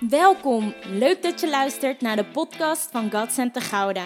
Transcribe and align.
Welkom, 0.00 0.74
leuk 0.86 1.22
dat 1.22 1.40
je 1.40 1.48
luistert 1.48 2.00
naar 2.00 2.16
de 2.16 2.24
podcast 2.24 2.88
van 2.90 3.10
God 3.10 3.32
Center 3.32 3.62
Gouda. 3.62 4.04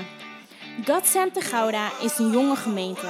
God 0.85 1.07
Center 1.07 1.43
Gouda 1.43 1.91
is 2.03 2.19
een 2.19 2.31
jonge 2.31 2.57
gemeente 2.57 3.07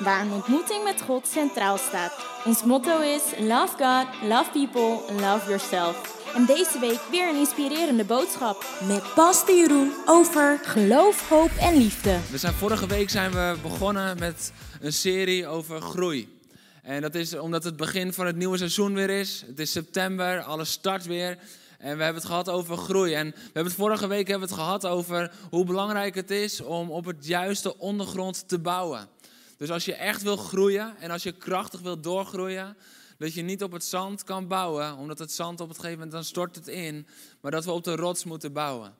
waar 0.00 0.20
een 0.20 0.32
ontmoeting 0.32 0.84
met 0.84 1.02
God 1.02 1.26
centraal 1.26 1.78
staat. 1.78 2.26
Ons 2.44 2.64
motto 2.64 3.00
is 3.00 3.22
Love 3.38 3.76
God, 3.76 4.28
Love 4.28 4.50
People, 4.52 5.14
Love 5.20 5.48
Yourself. 5.48 6.24
En 6.34 6.46
deze 6.46 6.78
week 6.80 7.00
weer 7.10 7.28
een 7.28 7.38
inspirerende 7.38 8.04
boodschap 8.04 8.66
met 8.86 9.14
Pastor 9.14 9.56
Jeroen 9.56 9.92
over 10.06 10.58
geloof, 10.62 11.28
hoop 11.28 11.50
en 11.60 11.76
liefde. 11.76 12.18
We 12.30 12.38
zijn, 12.38 12.54
vorige 12.54 12.86
week 12.86 13.10
zijn 13.10 13.30
we 13.30 13.56
begonnen 13.62 14.18
met 14.18 14.52
een 14.80 14.92
serie 14.92 15.46
over 15.46 15.80
groei. 15.80 16.34
En 16.82 17.00
dat 17.00 17.14
is 17.14 17.38
omdat 17.38 17.64
het 17.64 17.76
begin 17.76 18.12
van 18.12 18.26
het 18.26 18.36
nieuwe 18.36 18.56
seizoen 18.56 18.94
weer 18.94 19.10
is. 19.10 19.44
Het 19.46 19.58
is 19.58 19.72
september, 19.72 20.42
alles 20.42 20.70
start 20.70 21.06
weer. 21.06 21.38
En 21.78 21.96
we 21.96 22.02
hebben 22.02 22.22
het 22.22 22.30
gehad 22.30 22.48
over 22.48 22.76
groei. 22.76 23.14
En 23.14 23.30
we 23.30 23.40
hebben 23.42 23.64
het 23.64 23.74
vorige 23.74 24.06
week 24.06 24.28
hebben 24.28 24.48
het 24.48 24.58
gehad 24.58 24.86
over 24.86 25.32
hoe 25.50 25.64
belangrijk 25.64 26.14
het 26.14 26.30
is 26.30 26.60
om 26.60 26.90
op 26.90 27.04
het 27.04 27.26
juiste 27.26 27.78
ondergrond 27.78 28.48
te 28.48 28.58
bouwen. 28.58 29.08
Dus 29.56 29.70
als 29.70 29.84
je 29.84 29.94
echt 29.94 30.22
wil 30.22 30.36
groeien 30.36 30.96
en 30.98 31.10
als 31.10 31.22
je 31.22 31.32
krachtig 31.32 31.80
wil 31.80 32.00
doorgroeien, 32.00 32.76
dat 33.18 33.34
je 33.34 33.42
niet 33.42 33.62
op 33.62 33.72
het 33.72 33.84
zand 33.84 34.24
kan 34.24 34.48
bouwen, 34.48 34.96
omdat 34.96 35.18
het 35.18 35.32
zand 35.32 35.60
op 35.60 35.68
het 35.68 35.76
gegeven 35.76 35.98
moment 35.98 36.14
dan 36.14 36.24
stort 36.24 36.56
het 36.56 36.68
in, 36.68 37.06
maar 37.40 37.50
dat 37.50 37.64
we 37.64 37.70
op 37.70 37.84
de 37.84 37.96
rots 37.96 38.24
moeten 38.24 38.52
bouwen. 38.52 38.94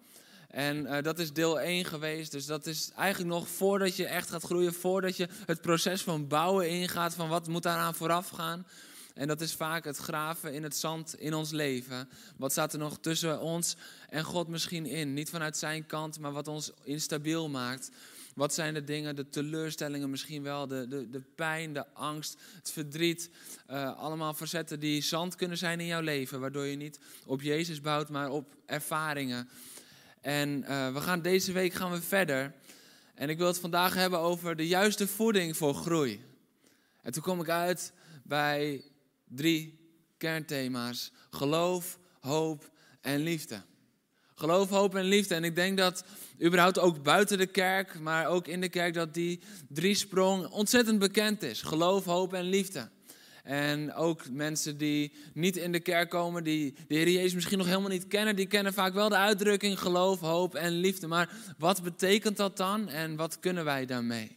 En 0.49 0.77
uh, 0.77 1.03
dat 1.03 1.19
is 1.19 1.33
deel 1.33 1.61
1 1.61 1.85
geweest. 1.85 2.33
Dus 2.33 2.47
dat 2.47 2.67
is 2.67 2.91
eigenlijk 2.97 3.35
nog 3.35 3.49
voordat 3.49 3.97
je 3.97 4.07
echt 4.07 4.31
gaat 4.31 4.43
groeien, 4.43 4.75
voordat 4.75 5.17
je 5.17 5.29
het 5.47 5.61
proces 5.61 6.03
van 6.03 6.29
bouwen 6.29 6.69
ingaat, 6.69 7.15
van 7.15 7.29
wat 7.29 7.49
moet 7.49 7.63
daaraan 7.63 7.95
vooraf 7.95 8.29
gaan. 8.29 8.67
En 9.17 9.27
dat 9.27 9.41
is 9.41 9.55
vaak 9.55 9.85
het 9.85 9.97
graven 9.97 10.55
in 10.55 10.63
het 10.63 10.77
zand 10.77 11.19
in 11.19 11.35
ons 11.35 11.51
leven. 11.51 12.09
Wat 12.37 12.53
staat 12.53 12.73
er 12.73 12.79
nog 12.79 12.99
tussen 13.01 13.41
ons 13.41 13.77
en 14.09 14.25
God 14.25 14.49
misschien 14.49 14.87
in? 14.87 15.15
Niet 15.15 15.31
vanuit 15.31 15.57
zijn 15.57 15.87
kant, 15.87 16.19
maar 16.19 16.33
wat 16.33 16.49
ons 16.49 16.73
instabiel 16.83 17.49
maakt. 17.49 17.91
Wat 18.35 18.55
zijn 18.55 18.75
de 18.75 18.85
dingen, 18.85 19.17
de 19.17 19.29
teleurstellingen 19.29 20.11
misschien 20.11 20.43
wel, 20.43 20.67
de, 20.67 20.89
de, 20.89 21.11
de 21.11 21.21
pijn, 21.35 21.73
de 21.73 21.87
angst, 21.95 22.37
het 22.55 22.71
verdriet. 22.71 23.31
Uh, 23.71 23.99
allemaal 23.99 24.35
facetten 24.35 24.81
die 24.81 25.03
zand 25.03 25.35
kunnen 25.35 25.59
zijn 25.59 25.81
in 25.81 25.87
jouw 25.87 26.01
leven. 26.01 26.41
Waardoor 26.41 26.67
je 26.67 26.77
niet 26.77 26.99
op 27.27 27.43
Jezus 27.43 27.81
bouwt, 27.81 28.09
maar 28.09 28.31
op 28.31 28.55
ervaringen. 28.67 29.49
En 30.21 30.65
uh, 30.69 30.93
we 30.93 31.01
gaan 31.01 31.23
deze 31.23 31.53
week 31.53 31.73
gaan 31.73 31.91
we 31.91 32.03
verder. 32.03 32.53
En 33.15 33.29
ik 33.29 33.39
wil 33.39 33.47
het 33.47 33.59
vandaag 33.59 33.95
hebben 33.95 34.19
over 34.19 34.57
de 34.57 34.67
juiste 34.67 35.07
voeding 35.07 35.57
voor 35.57 35.75
groei. 35.75 36.25
En 37.03 37.13
toen 37.13 37.23
kom 37.23 37.41
ik 37.41 37.49
uit 37.49 37.93
bij 38.23 38.83
drie 39.29 39.79
kernthema's: 40.17 41.13
geloof, 41.31 41.99
hoop 42.21 42.71
en 43.01 43.21
liefde. 43.21 43.63
Geloof, 44.35 44.69
hoop 44.69 44.95
en 44.95 45.05
liefde. 45.05 45.35
En 45.35 45.45
ik 45.45 45.55
denk 45.55 45.79
dat 45.79 46.05
überhaupt 46.43 46.79
ook 46.79 47.03
buiten 47.03 47.39
de 47.39 47.47
kerk, 47.47 48.01
maar 48.01 48.27
ook 48.27 48.47
in 48.47 48.61
de 48.61 48.69
kerk, 48.69 48.95
dat 48.95 49.15
die 49.15 49.41
drie 49.69 49.95
sprong 49.95 50.47
ontzettend 50.47 50.99
bekend 50.99 51.43
is. 51.43 51.63
Geloof, 51.63 52.05
hoop 52.05 52.33
en 52.33 52.45
liefde. 52.45 52.89
En 53.43 53.95
ook 53.95 54.31
mensen 54.31 54.79
die 54.79 55.13
niet 55.35 55.57
in 55.57 55.73
de 55.73 55.81
kerk 55.81 56.11
komen, 56.11 56.45
die 56.45 56.75
de 56.89 56.95
Heer 56.95 57.09
Jezus 57.09 57.35
misschien 57.35 57.59
nog 57.59 57.67
helemaal 57.67 57.91
niet 57.91 58.07
kennen, 58.07 58.37
die 58.37 58.47
kennen 58.47 58.73
vaak 58.73 58.95
wel 58.95 59.09
de 59.09 59.17
uitdrukking 59.17 59.79
geloof, 59.79 60.21
hoop 60.21 60.55
en 60.55 60.73
liefde. 60.73 61.07
Maar 61.07 61.31
wat 61.59 61.83
betekent 61.83 62.37
dat 62.37 62.57
dan 62.57 62.89
en 62.89 63.17
wat 63.17 63.41
kunnen 63.41 63.65
wij 63.65 63.87
daarmee? 63.87 64.37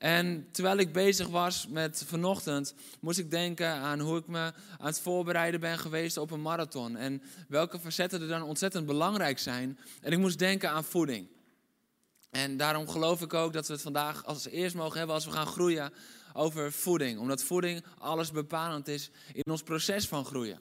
En 0.00 0.48
terwijl 0.52 0.76
ik 0.76 0.92
bezig 0.92 1.28
was 1.28 1.66
met 1.66 2.04
vanochtend, 2.06 2.74
moest 3.00 3.18
ik 3.18 3.30
denken 3.30 3.68
aan 3.68 4.00
hoe 4.00 4.18
ik 4.18 4.26
me 4.26 4.52
aan 4.78 4.86
het 4.86 5.00
voorbereiden 5.00 5.60
ben 5.60 5.78
geweest 5.78 6.16
op 6.16 6.30
een 6.30 6.42
marathon. 6.42 6.96
En 6.96 7.22
welke 7.48 7.78
facetten 7.78 8.20
er 8.20 8.28
dan 8.28 8.42
ontzettend 8.42 8.86
belangrijk 8.86 9.38
zijn. 9.38 9.78
En 10.00 10.12
ik 10.12 10.18
moest 10.18 10.38
denken 10.38 10.70
aan 10.70 10.84
voeding. 10.84 11.28
En 12.30 12.56
daarom 12.56 12.88
geloof 12.88 13.22
ik 13.22 13.34
ook 13.34 13.52
dat 13.52 13.66
we 13.66 13.72
het 13.72 13.82
vandaag 13.82 14.24
als 14.24 14.46
eerst 14.46 14.74
mogen 14.74 14.98
hebben 14.98 15.14
als 15.14 15.24
we 15.24 15.30
gaan 15.30 15.46
groeien 15.46 15.92
over 16.32 16.72
voeding. 16.72 17.18
Omdat 17.18 17.42
voeding 17.42 17.84
alles 17.98 18.30
bepalend 18.30 18.88
is 18.88 19.10
in 19.32 19.50
ons 19.50 19.62
proces 19.62 20.08
van 20.08 20.24
groeien. 20.24 20.60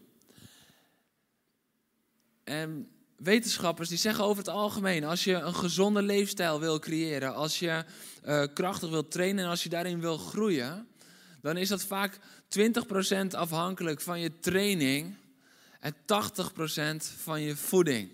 En 2.44 2.92
wetenschappers 3.20 3.90
die 3.90 3.98
zeggen 3.98 4.24
over 4.24 4.38
het 4.38 4.54
algemeen, 4.54 5.04
als 5.04 5.24
je 5.24 5.34
een 5.34 5.56
gezonde 5.56 6.02
leefstijl 6.02 6.60
wil 6.60 6.80
creëren, 6.80 7.36
als 7.36 7.60
je 7.60 7.84
uh, 8.26 8.44
krachtig 8.54 8.90
wilt 8.90 9.12
trainen 9.12 9.44
en 9.44 9.50
als 9.50 9.64
je 9.64 9.70
daarin 9.70 10.00
wil 10.00 10.18
groeien, 10.18 10.88
dan 11.42 11.58
is 11.58 11.70
dat 11.70 11.84
vaak 11.84 12.20
20% 12.60 13.28
afhankelijk 13.30 14.02
van 14.02 14.20
je 14.20 14.40
training 14.40 15.16
en 15.80 15.96
80% 15.96 15.96
van 17.18 17.42
je 17.42 17.56
voeding. 17.56 18.10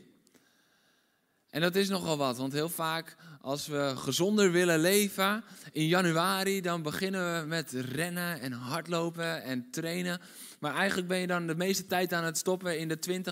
En 1.50 1.62
dat 1.62 1.76
is 1.76 1.90
nogal 1.90 2.18
wat, 2.18 2.38
want 2.38 2.54
heel 2.54 2.70
vaak 2.70 3.16
als 3.42 3.68
we 3.68 3.94
gezonder 3.96 4.52
willen 4.52 4.80
leven, 4.80 5.44
in 5.72 5.88
januari 5.88 6.62
dan 6.62 6.82
beginnen 6.82 7.42
we 7.42 7.48
met 7.48 7.72
rennen 7.72 8.40
en 8.40 8.52
hardlopen 8.52 9.44
en 9.44 9.68
trainen. 9.72 10.22
Maar 10.60 10.76
eigenlijk 10.76 11.08
ben 11.08 11.20
je 11.20 11.28
dan 11.28 11.48
de 11.48 11.56
meeste 11.56 11.86
tijd 11.86 12.14
aan 12.14 12.24
het 12.24 12.38
stoppen 12.38 12.80
in 12.80 12.88
de 12.88 13.24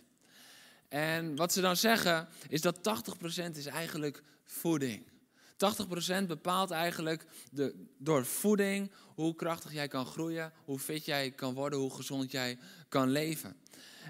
20%. 0.00 0.07
En 0.88 1.36
wat 1.36 1.52
ze 1.52 1.60
dan 1.60 1.76
zeggen 1.76 2.28
is 2.48 2.60
dat 2.60 2.78
80% 2.78 3.56
is 3.56 3.66
eigenlijk 3.66 4.22
voeding. 4.44 5.06
80% 6.22 6.26
bepaalt 6.26 6.70
eigenlijk 6.70 7.24
de, 7.50 7.86
door 7.98 8.24
voeding 8.26 8.90
hoe 9.14 9.34
krachtig 9.34 9.72
jij 9.72 9.88
kan 9.88 10.06
groeien, 10.06 10.52
hoe 10.64 10.78
fit 10.78 11.04
jij 11.04 11.30
kan 11.30 11.54
worden, 11.54 11.78
hoe 11.78 11.94
gezond 11.94 12.30
jij 12.30 12.58
kan 12.88 13.10
leven. 13.10 13.56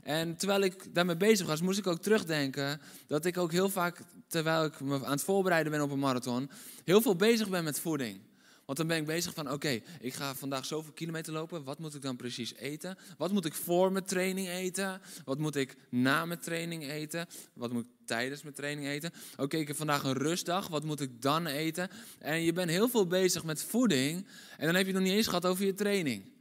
En 0.03 0.37
terwijl 0.37 0.61
ik 0.61 0.94
daarmee 0.94 1.17
bezig 1.17 1.47
was, 1.47 1.61
moest 1.61 1.78
ik 1.78 1.87
ook 1.87 2.03
terugdenken 2.03 2.81
dat 3.06 3.25
ik 3.25 3.38
ook 3.38 3.53
heel 3.53 3.69
vaak, 3.69 4.00
terwijl 4.27 4.65
ik 4.65 4.81
me 4.81 5.05
aan 5.05 5.11
het 5.11 5.22
voorbereiden 5.22 5.72
ben 5.72 5.81
op 5.81 5.91
een 5.91 5.99
marathon, 5.99 6.50
heel 6.84 7.00
veel 7.00 7.17
bezig 7.17 7.49
ben 7.49 7.65
met 7.65 7.81
voeding. 7.81 8.21
Want 8.69 8.81
dan 8.81 8.89
ben 8.89 8.97
ik 8.97 9.06
bezig 9.06 9.34
van, 9.34 9.53
oké, 9.53 9.81
ik 10.01 10.15
ga 10.15 10.34
vandaag 10.34 10.65
zoveel 10.65 10.93
kilometer 10.93 11.33
lopen. 11.33 11.65
Wat 11.65 11.79
moet 11.79 11.95
ik 11.95 12.03
dan 12.03 12.17
precies 12.17 12.55
eten? 12.55 12.99
Wat 13.17 13.33
moet 13.33 13.45
ik 13.45 13.55
voor 13.55 13.93
mijn 13.93 14.05
training 14.05 14.49
eten? 14.49 15.01
Wat 15.25 15.39
moet 15.39 15.56
ik 15.56 15.77
na 15.91 16.25
mijn 16.25 16.41
training 16.41 16.89
eten? 16.89 17.27
Wat 17.53 17.73
moet 17.73 17.84
ik 17.84 17.91
tijdens 18.05 18.43
mijn 18.43 18.55
training 18.55 18.87
eten? 18.87 19.12
Oké, 19.37 19.56
ik 19.56 19.69
heb 19.69 19.77
vandaag 19.77 20.03
een 20.03 20.17
rustdag. 20.17 20.69
Wat 20.69 20.84
moet 20.84 21.01
ik 21.01 21.23
dan 21.23 21.47
eten? 21.47 21.91
En 22.19 22.43
je 22.43 22.53
bent 22.53 22.71
heel 22.71 22.89
veel 22.89 23.06
bezig 23.06 23.45
met 23.45 23.62
voeding. 23.62 24.27
En 24.56 24.67
dan 24.67 24.75
heb 24.75 24.87
je 24.87 24.93
het 24.93 25.00
nog 25.00 25.09
niet 25.09 25.17
eens 25.17 25.27
gehad 25.27 25.47
over 25.47 25.65
je 25.65 25.75
training. 25.75 26.33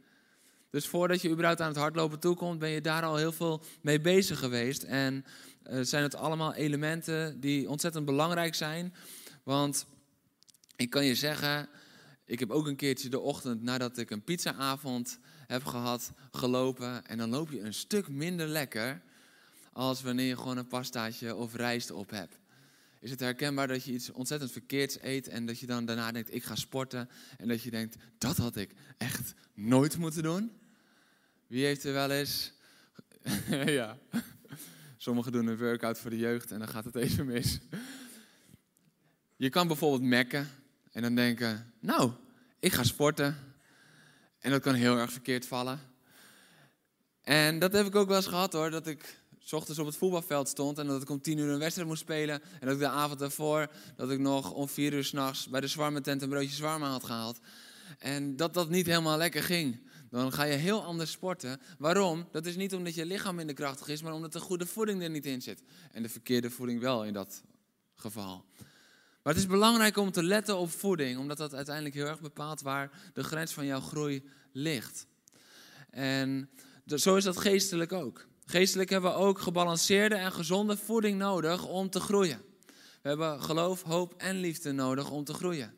Dus 0.70 0.86
voordat 0.86 1.22
je 1.22 1.30
überhaupt 1.30 1.60
aan 1.60 1.68
het 1.68 1.76
hardlopen 1.76 2.18
toekomt, 2.18 2.58
ben 2.58 2.70
je 2.70 2.80
daar 2.80 3.02
al 3.02 3.16
heel 3.16 3.32
veel 3.32 3.62
mee 3.80 4.00
bezig 4.00 4.38
geweest. 4.38 4.82
En 4.82 5.24
uh, 5.70 5.80
zijn 5.82 6.02
het 6.02 6.14
allemaal 6.14 6.54
elementen 6.54 7.40
die 7.40 7.68
ontzettend 7.68 8.04
belangrijk 8.04 8.54
zijn. 8.54 8.94
Want 9.42 9.86
ik 10.76 10.90
kan 10.90 11.04
je 11.04 11.14
zeggen, 11.14 11.68
ik 12.28 12.38
heb 12.38 12.50
ook 12.50 12.66
een 12.66 12.76
keertje 12.76 13.08
de 13.08 13.20
ochtend 13.20 13.62
nadat 13.62 13.98
ik 13.98 14.10
een 14.10 14.22
pizzaavond 14.22 15.18
heb 15.46 15.64
gehad, 15.64 16.12
gelopen. 16.30 17.06
En 17.06 17.18
dan 17.18 17.30
loop 17.30 17.50
je 17.50 17.60
een 17.60 17.74
stuk 17.74 18.08
minder 18.08 18.46
lekker 18.46 19.02
als 19.72 20.02
wanneer 20.02 20.26
je 20.26 20.36
gewoon 20.36 20.56
een 20.56 20.66
pastaatje 20.66 21.34
of 21.34 21.54
rijst 21.54 21.90
op 21.90 22.10
hebt. 22.10 22.38
Is 23.00 23.10
het 23.10 23.20
herkenbaar 23.20 23.68
dat 23.68 23.84
je 23.84 23.92
iets 23.92 24.10
ontzettend 24.10 24.52
verkeerds 24.52 24.98
eet 25.00 25.28
en 25.28 25.46
dat 25.46 25.58
je 25.58 25.66
dan 25.66 25.84
daarna 25.84 26.12
denkt, 26.12 26.34
ik 26.34 26.44
ga 26.44 26.54
sporten. 26.54 27.08
En 27.36 27.48
dat 27.48 27.62
je 27.62 27.70
denkt, 27.70 27.96
dat 28.18 28.36
had 28.36 28.56
ik 28.56 28.70
echt 28.96 29.34
nooit 29.54 29.96
moeten 29.96 30.22
doen? 30.22 30.52
Wie 31.46 31.64
heeft 31.64 31.84
er 31.84 31.92
wel 31.92 32.10
eens... 32.10 32.52
ja, 33.50 33.98
sommigen 34.96 35.32
doen 35.32 35.46
een 35.46 35.58
workout 35.58 35.98
voor 35.98 36.10
de 36.10 36.18
jeugd 36.18 36.50
en 36.50 36.58
dan 36.58 36.68
gaat 36.68 36.84
het 36.84 36.96
even 36.96 37.26
mis. 37.26 37.58
Je 39.36 39.48
kan 39.48 39.66
bijvoorbeeld 39.66 40.02
mekken 40.02 40.48
en 40.98 41.04
dan 41.04 41.14
denken, 41.14 41.72
nou, 41.80 42.10
ik 42.60 42.72
ga 42.72 42.82
sporten. 42.82 43.36
En 44.38 44.50
dat 44.50 44.62
kan 44.62 44.74
heel 44.74 44.96
erg 44.96 45.12
verkeerd 45.12 45.46
vallen. 45.46 45.80
En 47.22 47.58
dat 47.58 47.72
heb 47.72 47.86
ik 47.86 47.94
ook 47.94 48.08
wel 48.08 48.16
eens 48.16 48.26
gehad 48.26 48.52
hoor, 48.52 48.70
dat 48.70 48.86
ik 48.86 49.20
s 49.38 49.52
ochtends 49.52 49.80
op 49.80 49.86
het 49.86 49.96
voetbalveld 49.96 50.48
stond 50.48 50.78
en 50.78 50.86
dat 50.86 51.02
ik 51.02 51.10
om 51.10 51.20
tien 51.20 51.38
uur 51.38 51.48
een 51.48 51.58
wedstrijd 51.58 51.88
moest 51.88 52.00
spelen. 52.00 52.42
En 52.42 52.66
dat 52.66 52.72
ik 52.74 52.78
de 52.78 52.88
avond 52.88 53.18
daarvoor, 53.18 53.70
dat 53.96 54.10
ik 54.10 54.18
nog 54.18 54.52
om 54.52 54.68
vier 54.68 54.92
uur 54.92 55.04
s'nachts 55.04 55.48
bij 55.48 55.60
de 55.60 55.66
zwarme 55.66 56.00
tent 56.00 56.22
een 56.22 56.28
broodje 56.28 56.54
zwarma 56.54 56.90
had 56.90 57.04
gehaald. 57.04 57.38
En 57.98 58.36
dat 58.36 58.54
dat 58.54 58.68
niet 58.68 58.86
helemaal 58.86 59.18
lekker 59.18 59.42
ging. 59.42 59.80
Dan 60.10 60.32
ga 60.32 60.42
je 60.42 60.56
heel 60.56 60.84
anders 60.84 61.10
sporten. 61.10 61.60
Waarom? 61.78 62.28
Dat 62.32 62.46
is 62.46 62.56
niet 62.56 62.74
omdat 62.74 62.94
je 62.94 63.06
lichaam 63.06 63.34
minder 63.34 63.54
krachtig 63.54 63.88
is, 63.88 64.02
maar 64.02 64.12
omdat 64.12 64.32
de 64.32 64.40
goede 64.40 64.66
voeding 64.66 65.02
er 65.02 65.10
niet 65.10 65.26
in 65.26 65.42
zit. 65.42 65.62
En 65.92 66.02
de 66.02 66.08
verkeerde 66.08 66.50
voeding 66.50 66.80
wel 66.80 67.04
in 67.04 67.12
dat 67.12 67.42
geval. 67.94 68.44
Maar 69.22 69.34
het 69.34 69.42
is 69.42 69.48
belangrijk 69.48 69.96
om 69.96 70.10
te 70.10 70.22
letten 70.22 70.56
op 70.56 70.70
voeding, 70.70 71.18
omdat 71.18 71.36
dat 71.36 71.54
uiteindelijk 71.54 71.94
heel 71.94 72.06
erg 72.06 72.20
bepaalt 72.20 72.60
waar 72.60 72.90
de 73.14 73.22
grens 73.22 73.52
van 73.52 73.66
jouw 73.66 73.80
groei 73.80 74.28
ligt. 74.52 75.06
En 75.90 76.50
zo 76.86 77.16
is 77.16 77.24
dat 77.24 77.36
geestelijk 77.36 77.92
ook. 77.92 78.26
Geestelijk 78.44 78.90
hebben 78.90 79.10
we 79.10 79.16
ook 79.16 79.38
gebalanceerde 79.38 80.14
en 80.14 80.32
gezonde 80.32 80.76
voeding 80.76 81.18
nodig 81.18 81.66
om 81.66 81.90
te 81.90 82.00
groeien. 82.00 82.42
We 83.02 83.08
hebben 83.08 83.42
geloof, 83.42 83.82
hoop 83.82 84.14
en 84.16 84.40
liefde 84.40 84.72
nodig 84.72 85.10
om 85.10 85.24
te 85.24 85.34
groeien. 85.34 85.74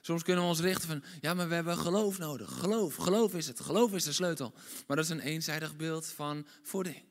Soms 0.00 0.22
kunnen 0.22 0.42
we 0.42 0.48
ons 0.48 0.60
richten 0.60 0.88
van, 0.88 1.02
ja, 1.20 1.34
maar 1.34 1.48
we 1.48 1.54
hebben 1.54 1.76
geloof 1.76 2.18
nodig. 2.18 2.58
Geloof, 2.58 2.94
geloof 2.94 3.34
is 3.34 3.46
het. 3.46 3.60
Geloof 3.60 3.92
is 3.92 4.04
de 4.04 4.12
sleutel. 4.12 4.52
Maar 4.86 4.96
dat 4.96 5.04
is 5.04 5.10
een 5.10 5.20
eenzijdig 5.20 5.76
beeld 5.76 6.06
van 6.06 6.46
voeding. 6.62 7.02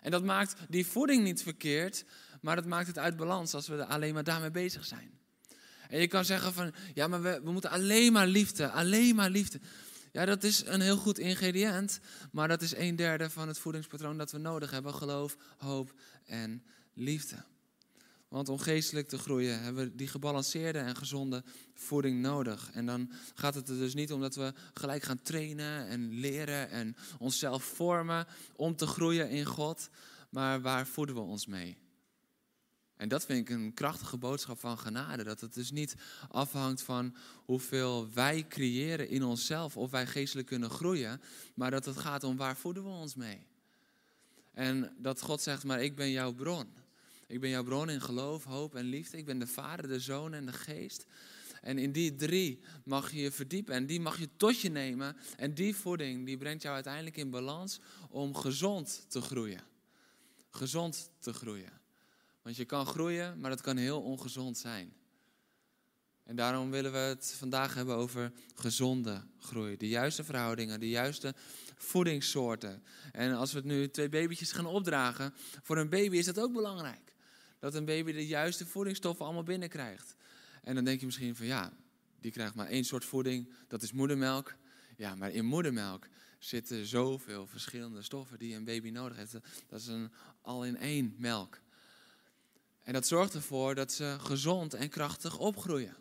En 0.00 0.10
dat 0.10 0.24
maakt 0.24 0.54
die 0.68 0.86
voeding 0.86 1.22
niet 1.22 1.42
verkeerd, 1.42 2.04
maar 2.44 2.56
dat 2.56 2.66
maakt 2.66 2.86
het 2.86 2.98
uit 2.98 3.16
balans 3.16 3.54
als 3.54 3.68
we 3.68 3.86
alleen 3.86 4.14
maar 4.14 4.24
daarmee 4.24 4.50
bezig 4.50 4.84
zijn. 4.84 5.18
En 5.88 6.00
je 6.00 6.06
kan 6.06 6.24
zeggen 6.24 6.52
van, 6.52 6.72
ja, 6.94 7.08
maar 7.08 7.22
we, 7.22 7.40
we 7.44 7.50
moeten 7.50 7.70
alleen 7.70 8.12
maar 8.12 8.26
liefde, 8.26 8.70
alleen 8.70 9.14
maar 9.14 9.30
liefde. 9.30 9.60
Ja, 10.12 10.24
dat 10.24 10.42
is 10.42 10.66
een 10.66 10.80
heel 10.80 10.96
goed 10.96 11.18
ingrediënt, 11.18 12.00
maar 12.32 12.48
dat 12.48 12.62
is 12.62 12.76
een 12.76 12.96
derde 12.96 13.30
van 13.30 13.48
het 13.48 13.58
voedingspatroon 13.58 14.18
dat 14.18 14.32
we 14.32 14.38
nodig 14.38 14.70
hebben. 14.70 14.94
Geloof, 14.94 15.36
hoop 15.56 15.94
en 16.24 16.64
liefde. 16.94 17.44
Want 18.28 18.48
om 18.48 18.58
geestelijk 18.58 19.08
te 19.08 19.18
groeien 19.18 19.62
hebben 19.62 19.84
we 19.84 19.94
die 19.94 20.08
gebalanceerde 20.08 20.78
en 20.78 20.96
gezonde 20.96 21.44
voeding 21.74 22.20
nodig. 22.20 22.70
En 22.72 22.86
dan 22.86 23.12
gaat 23.34 23.54
het 23.54 23.68
er 23.68 23.78
dus 23.78 23.94
niet 23.94 24.12
om 24.12 24.20
dat 24.20 24.34
we 24.34 24.52
gelijk 24.74 25.02
gaan 25.02 25.22
trainen 25.22 25.88
en 25.88 26.12
leren 26.12 26.70
en 26.70 26.96
onszelf 27.18 27.64
vormen 27.64 28.26
om 28.56 28.76
te 28.76 28.86
groeien 28.86 29.30
in 29.30 29.44
God. 29.44 29.88
Maar 30.30 30.60
waar 30.60 30.86
voeden 30.86 31.14
we 31.14 31.20
ons 31.20 31.46
mee? 31.46 31.82
En 32.96 33.08
dat 33.08 33.24
vind 33.24 33.48
ik 33.48 33.54
een 33.54 33.74
krachtige 33.74 34.16
boodschap 34.16 34.60
van 34.60 34.78
genade. 34.78 35.24
Dat 35.24 35.40
het 35.40 35.54
dus 35.54 35.70
niet 35.70 35.94
afhangt 36.28 36.82
van 36.82 37.14
hoeveel 37.44 38.12
wij 38.12 38.46
creëren 38.48 39.08
in 39.08 39.22
onszelf 39.22 39.76
of 39.76 39.90
wij 39.90 40.06
geestelijk 40.06 40.46
kunnen 40.46 40.70
groeien. 40.70 41.20
Maar 41.54 41.70
dat 41.70 41.84
het 41.84 41.96
gaat 41.96 42.24
om 42.24 42.36
waar 42.36 42.56
voeden 42.56 42.82
we 42.82 42.88
ons 42.88 43.14
mee. 43.14 43.46
En 44.52 44.94
dat 44.98 45.20
God 45.20 45.40
zegt, 45.40 45.64
maar 45.64 45.82
ik 45.82 45.96
ben 45.96 46.10
jouw 46.10 46.32
bron. 46.32 46.66
Ik 47.26 47.40
ben 47.40 47.50
jouw 47.50 47.64
bron 47.64 47.90
in 47.90 48.00
geloof, 48.00 48.44
hoop 48.44 48.74
en 48.74 48.84
liefde. 48.84 49.16
Ik 49.16 49.24
ben 49.24 49.38
de 49.38 49.46
Vader, 49.46 49.88
de 49.88 50.00
Zoon 50.00 50.34
en 50.34 50.46
de 50.46 50.52
Geest. 50.52 51.06
En 51.60 51.78
in 51.78 51.92
die 51.92 52.14
drie 52.14 52.60
mag 52.84 53.12
je 53.12 53.20
je 53.20 53.30
verdiepen 53.30 53.74
en 53.74 53.86
die 53.86 54.00
mag 54.00 54.18
je 54.18 54.28
tot 54.36 54.60
je 54.60 54.70
nemen. 54.70 55.16
En 55.36 55.54
die 55.54 55.76
voeding 55.76 56.26
die 56.26 56.36
brengt 56.36 56.62
jou 56.62 56.74
uiteindelijk 56.74 57.16
in 57.16 57.30
balans 57.30 57.80
om 58.10 58.36
gezond 58.36 59.04
te 59.08 59.20
groeien. 59.20 59.60
Gezond 60.50 61.10
te 61.18 61.32
groeien. 61.32 61.83
Want 62.44 62.56
je 62.56 62.64
kan 62.64 62.86
groeien, 62.86 63.40
maar 63.40 63.50
dat 63.50 63.60
kan 63.60 63.76
heel 63.76 64.02
ongezond 64.02 64.58
zijn. 64.58 64.92
En 66.22 66.36
daarom 66.36 66.70
willen 66.70 66.92
we 66.92 66.98
het 66.98 67.34
vandaag 67.38 67.74
hebben 67.74 67.96
over 67.96 68.32
gezonde 68.54 69.22
groei. 69.38 69.76
De 69.76 69.88
juiste 69.88 70.24
verhoudingen, 70.24 70.80
de 70.80 70.88
juiste 70.88 71.34
voedingssoorten. 71.76 72.82
En 73.12 73.34
als 73.34 73.52
we 73.52 73.58
het 73.58 73.66
nu 73.66 73.90
twee 73.90 74.08
babytjes 74.08 74.52
gaan 74.52 74.66
opdragen, 74.66 75.34
voor 75.62 75.76
een 75.78 75.88
baby 75.88 76.16
is 76.16 76.24
dat 76.24 76.40
ook 76.40 76.52
belangrijk. 76.52 77.14
Dat 77.58 77.74
een 77.74 77.84
baby 77.84 78.12
de 78.12 78.26
juiste 78.26 78.66
voedingsstoffen 78.66 79.24
allemaal 79.24 79.42
binnenkrijgt. 79.42 80.16
En 80.62 80.74
dan 80.74 80.84
denk 80.84 81.00
je 81.00 81.06
misschien 81.06 81.36
van 81.36 81.46
ja, 81.46 81.72
die 82.20 82.30
krijgt 82.30 82.54
maar 82.54 82.66
één 82.66 82.84
soort 82.84 83.04
voeding, 83.04 83.52
dat 83.68 83.82
is 83.82 83.92
moedermelk. 83.92 84.54
Ja, 84.96 85.14
maar 85.14 85.30
in 85.30 85.44
moedermelk 85.44 86.06
zitten 86.38 86.86
zoveel 86.86 87.46
verschillende 87.46 88.02
stoffen 88.02 88.38
die 88.38 88.54
een 88.54 88.64
baby 88.64 88.90
nodig 88.90 89.16
heeft. 89.16 89.32
Dat 89.68 89.80
is 89.80 89.86
een 89.86 90.12
al 90.40 90.64
in 90.64 90.76
één 90.76 91.14
melk. 91.18 91.62
En 92.84 92.92
dat 92.92 93.06
zorgt 93.06 93.34
ervoor 93.34 93.74
dat 93.74 93.92
ze 93.92 94.16
gezond 94.18 94.74
en 94.74 94.88
krachtig 94.88 95.38
opgroeien. 95.38 95.96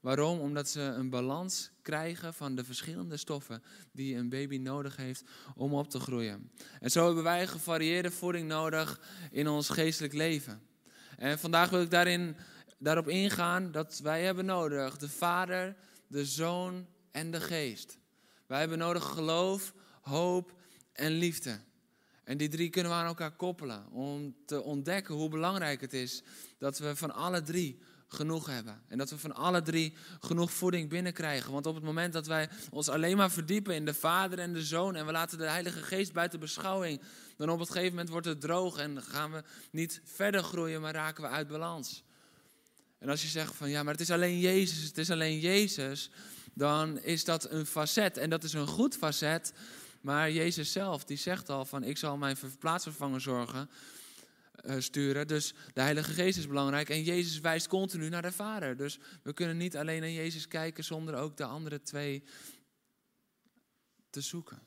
Waarom? 0.00 0.40
Omdat 0.40 0.68
ze 0.68 0.80
een 0.80 1.10
balans 1.10 1.70
krijgen 1.82 2.34
van 2.34 2.54
de 2.54 2.64
verschillende 2.64 3.16
stoffen 3.16 3.62
die 3.92 4.16
een 4.16 4.28
baby 4.28 4.56
nodig 4.56 4.96
heeft 4.96 5.24
om 5.54 5.74
op 5.74 5.90
te 5.90 6.00
groeien. 6.00 6.50
En 6.80 6.90
zo 6.90 7.06
hebben 7.06 7.22
wij 7.22 7.46
gevarieerde 7.46 8.10
voeding 8.10 8.48
nodig 8.48 9.00
in 9.30 9.48
ons 9.48 9.68
geestelijk 9.68 10.12
leven. 10.12 10.62
En 11.16 11.38
vandaag 11.38 11.70
wil 11.70 11.80
ik 11.80 11.90
daarin, 11.90 12.36
daarop 12.78 13.08
ingaan 13.08 13.72
dat 13.72 13.98
wij 13.98 14.24
hebben 14.24 14.44
nodig 14.44 14.96
de 14.96 15.08
Vader, 15.08 15.76
de 16.06 16.24
Zoon 16.24 16.86
en 17.10 17.30
de 17.30 17.40
Geest. 17.40 17.98
Wij 18.46 18.60
hebben 18.60 18.78
nodig 18.78 19.04
geloof, 19.04 19.74
hoop 20.00 20.54
en 20.92 21.12
liefde. 21.12 21.60
En 22.30 22.36
die 22.36 22.48
drie 22.48 22.70
kunnen 22.70 22.92
we 22.92 22.98
aan 22.98 23.06
elkaar 23.06 23.30
koppelen 23.30 23.86
om 23.92 24.34
te 24.46 24.62
ontdekken 24.62 25.14
hoe 25.14 25.28
belangrijk 25.28 25.80
het 25.80 25.92
is 25.92 26.22
dat 26.58 26.78
we 26.78 26.96
van 26.96 27.14
alle 27.14 27.42
drie 27.42 27.78
genoeg 28.08 28.46
hebben. 28.46 28.80
En 28.88 28.98
dat 28.98 29.10
we 29.10 29.18
van 29.18 29.34
alle 29.34 29.62
drie 29.62 29.94
genoeg 30.20 30.52
voeding 30.52 30.88
binnenkrijgen. 30.88 31.52
Want 31.52 31.66
op 31.66 31.74
het 31.74 31.84
moment 31.84 32.12
dat 32.12 32.26
wij 32.26 32.48
ons 32.70 32.88
alleen 32.88 33.16
maar 33.16 33.30
verdiepen 33.30 33.74
in 33.74 33.84
de 33.84 33.94
Vader 33.94 34.38
en 34.38 34.52
de 34.52 34.62
Zoon 34.62 34.96
en 34.96 35.06
we 35.06 35.12
laten 35.12 35.38
de 35.38 35.44
Heilige 35.44 35.82
Geest 35.82 36.12
buiten 36.12 36.40
beschouwing, 36.40 37.00
dan 37.36 37.50
op 37.50 37.58
het 37.58 37.70
gegeven 37.70 37.90
moment 37.90 38.08
wordt 38.08 38.26
het 38.26 38.40
droog 38.40 38.78
en 38.78 39.02
gaan 39.02 39.32
we 39.32 39.42
niet 39.70 40.00
verder 40.04 40.42
groeien, 40.42 40.80
maar 40.80 40.94
raken 40.94 41.22
we 41.22 41.28
uit 41.28 41.48
balans. 41.48 42.04
En 42.98 43.08
als 43.08 43.22
je 43.22 43.28
zegt 43.28 43.54
van 43.54 43.70
ja, 43.70 43.82
maar 43.82 43.92
het 43.92 44.02
is 44.02 44.10
alleen 44.10 44.38
Jezus, 44.38 44.82
het 44.82 44.98
is 44.98 45.10
alleen 45.10 45.38
Jezus, 45.38 46.10
dan 46.54 46.98
is 46.98 47.24
dat 47.24 47.50
een 47.50 47.66
facet 47.66 48.16
en 48.16 48.30
dat 48.30 48.44
is 48.44 48.52
een 48.52 48.66
goed 48.66 48.96
facet 48.96 49.52
maar 50.00 50.30
Jezus 50.30 50.72
zelf, 50.72 51.04
die 51.04 51.16
zegt 51.16 51.48
al 51.48 51.64
van 51.64 51.84
ik 51.84 51.96
zal 51.96 52.16
mijn 52.16 52.36
plaatsvervanger 52.58 53.20
zorgen, 53.20 53.70
uh, 54.64 54.74
sturen. 54.78 55.26
Dus 55.26 55.54
de 55.72 55.80
Heilige 55.80 56.12
Geest 56.12 56.38
is 56.38 56.46
belangrijk. 56.46 56.88
En 56.88 57.02
Jezus 57.02 57.40
wijst 57.40 57.68
continu 57.68 58.08
naar 58.08 58.22
de 58.22 58.32
Vader. 58.32 58.76
Dus 58.76 58.98
we 59.22 59.32
kunnen 59.32 59.56
niet 59.56 59.76
alleen 59.76 60.00
naar 60.00 60.10
Jezus 60.10 60.48
kijken 60.48 60.84
zonder 60.84 61.14
ook 61.14 61.36
de 61.36 61.44
andere 61.44 61.82
twee 61.82 62.24
te 64.10 64.20
zoeken. 64.20 64.62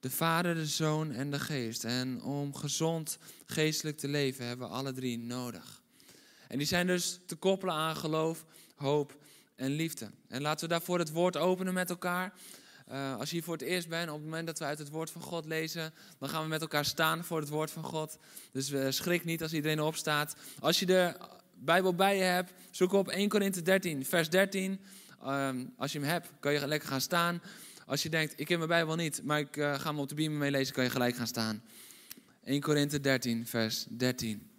De 0.00 0.10
Vader, 0.10 0.54
de 0.54 0.66
Zoon 0.66 1.12
en 1.12 1.30
de 1.30 1.40
Geest. 1.40 1.84
En 1.84 2.22
om 2.22 2.54
gezond 2.54 3.18
geestelijk 3.46 3.98
te 3.98 4.08
leven 4.08 4.46
hebben 4.46 4.68
we 4.68 4.74
alle 4.74 4.92
drie 4.92 5.18
nodig. 5.18 5.82
En 6.48 6.58
die 6.58 6.66
zijn 6.66 6.86
dus 6.86 7.20
te 7.26 7.36
koppelen 7.36 7.74
aan 7.74 7.96
geloof, 7.96 8.44
hoop 8.74 9.18
en 9.56 9.70
liefde. 9.70 10.10
En 10.28 10.42
laten 10.42 10.68
we 10.68 10.74
daarvoor 10.74 10.98
het 10.98 11.10
woord 11.10 11.36
openen 11.36 11.74
met 11.74 11.90
elkaar. 11.90 12.32
Uh, 12.90 13.16
als 13.18 13.28
je 13.28 13.34
hier 13.34 13.44
voor 13.44 13.56
het 13.56 13.62
eerst 13.62 13.88
bent, 13.88 14.08
op 14.08 14.14
het 14.14 14.24
moment 14.24 14.46
dat 14.46 14.58
we 14.58 14.64
uit 14.64 14.78
het 14.78 14.88
woord 14.88 15.10
van 15.10 15.22
God 15.22 15.44
lezen, 15.44 15.92
dan 16.18 16.28
gaan 16.28 16.42
we 16.42 16.48
met 16.48 16.60
elkaar 16.60 16.84
staan 16.84 17.24
voor 17.24 17.40
het 17.40 17.48
woord 17.48 17.70
van 17.70 17.84
God. 17.84 18.18
Dus 18.52 18.70
uh, 18.70 18.86
schrik 18.88 19.24
niet 19.24 19.42
als 19.42 19.52
iedereen 19.52 19.80
opstaat. 19.80 20.36
Als 20.60 20.78
je 20.78 20.86
de 20.86 21.16
Bijbel 21.54 21.94
bij 21.94 22.16
je 22.16 22.22
hebt, 22.22 22.52
zoek 22.70 22.92
op 22.92 23.08
1 23.08 23.28
Korinthe 23.28 23.62
13, 23.62 24.06
vers 24.06 24.30
13. 24.30 24.80
Um, 25.26 25.72
als 25.76 25.92
je 25.92 25.98
hem 25.98 26.08
hebt, 26.08 26.28
kan 26.40 26.52
je 26.52 26.66
lekker 26.66 26.88
gaan 26.88 27.00
staan. 27.00 27.42
Als 27.86 28.02
je 28.02 28.08
denkt, 28.08 28.32
ik 28.36 28.48
heb 28.48 28.58
mijn 28.58 28.70
Bijbel 28.70 28.96
niet, 28.96 29.20
maar 29.24 29.38
ik 29.38 29.56
uh, 29.56 29.74
ga 29.74 29.88
hem 29.88 29.98
op 29.98 30.08
de 30.08 30.14
beamer 30.14 30.38
meelezen, 30.38 30.74
kan 30.74 30.84
je 30.84 30.90
gelijk 30.90 31.16
gaan 31.16 31.26
staan. 31.26 31.62
1 32.44 32.60
Korinthe 32.60 33.00
13, 33.00 33.46
vers 33.46 33.86
13. 33.88 34.50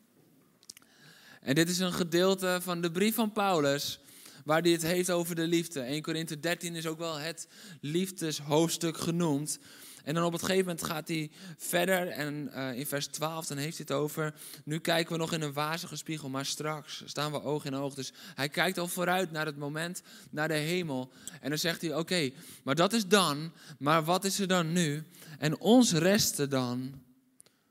En 1.42 1.56
dit 1.56 1.70
is 1.70 1.80
een 1.80 1.94
gedeelte 1.94 2.60
van 2.62 2.82
de 2.82 2.92
brief 2.92 3.16
van 3.16 3.32
Paulus 3.32 4.00
waar 4.46 4.62
hij 4.62 4.72
het 4.72 4.82
heeft 4.82 5.12
over 5.12 5.36
de 5.36 5.48
liefde. 5.48 5.80
1 5.80 6.02
Korinthe 6.02 6.40
13 6.40 6.76
is 6.76 6.86
ook 6.86 6.98
wel 6.98 7.16
het 7.16 7.48
liefdeshoofdstuk 7.82 8.98
genoemd. 8.98 9.60
En 10.04 10.14
dan 10.14 10.24
op 10.24 10.32
het 10.32 10.42
gegeven 10.42 10.66
moment 10.66 10.84
gaat 10.84 11.08
hij 11.08 11.32
verder 11.58 12.08
en 12.08 12.52
uh, 12.54 12.78
in 12.78 12.86
vers 12.86 13.08
12 13.08 13.46
dan 13.46 13.58
heeft 13.58 13.78
hij 13.78 13.86
het 13.90 13.98
over, 13.98 14.34
nu 14.66 14.80
kijken 14.80 15.12
we 15.12 15.18
nog 15.18 15.34
in 15.34 15.42
een 15.42 15.54
wazige 15.54 15.96
spiegel, 15.96 16.30
maar 16.30 16.46
straks 16.46 17.04
staan 17.06 17.32
we 17.32 17.42
oog 17.42 17.66
in 17.66 17.76
oog. 17.76 17.94
Dus 17.94 18.14
hij 18.36 18.50
kijkt 18.50 18.78
al 18.78 18.88
vooruit 18.88 19.32
naar 19.32 19.46
het 19.46 19.58
moment, 19.58 20.02
naar 20.30 20.48
de 20.48 20.54
hemel. 20.54 21.12
En 21.42 21.50
dan 21.50 21.58
zegt 21.58 21.82
hij, 21.82 21.96
oké, 21.96 22.32
maar 22.64 22.76
dat 22.76 22.94
is 22.94 23.08
dan, 23.08 23.52
maar 23.80 24.04
wat 24.04 24.24
is 24.24 24.40
er 24.40 24.48
dan 24.48 24.72
nu? 24.72 25.04
En 25.40 25.60
ons 25.60 25.94
resten 25.94 26.50
dan, 26.50 27.02